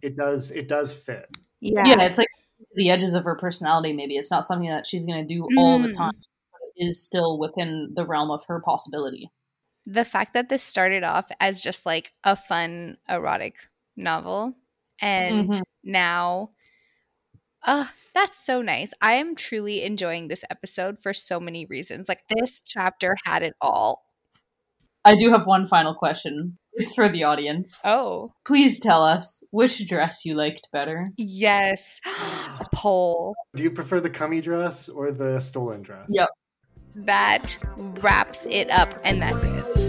[0.02, 0.52] it does.
[0.52, 1.28] It does fit.
[1.62, 1.84] Yeah.
[1.86, 2.04] Yeah.
[2.06, 2.28] it's like
[2.76, 3.94] the edges of her personality.
[3.94, 5.94] Maybe it's not something that she's going to do all the Mm.
[5.98, 6.14] time.
[6.52, 9.30] But it is still within the realm of her possibility.
[9.86, 13.56] The fact that this started off as just like a fun erotic
[13.96, 14.56] novel
[15.02, 15.62] and Mhm.
[15.84, 16.50] now
[17.64, 22.24] uh that's so nice i am truly enjoying this episode for so many reasons like
[22.30, 24.04] this chapter had it all
[25.08, 26.58] I do have one final question.
[26.74, 27.80] It's for the audience.
[27.86, 31.06] oh Please tell us which dress you liked better.
[31.16, 32.00] yes
[32.60, 36.08] a poll Do you prefer the cummy dress or the stolen dress?
[36.10, 36.30] Yep.
[36.96, 39.85] That wraps it up and that's it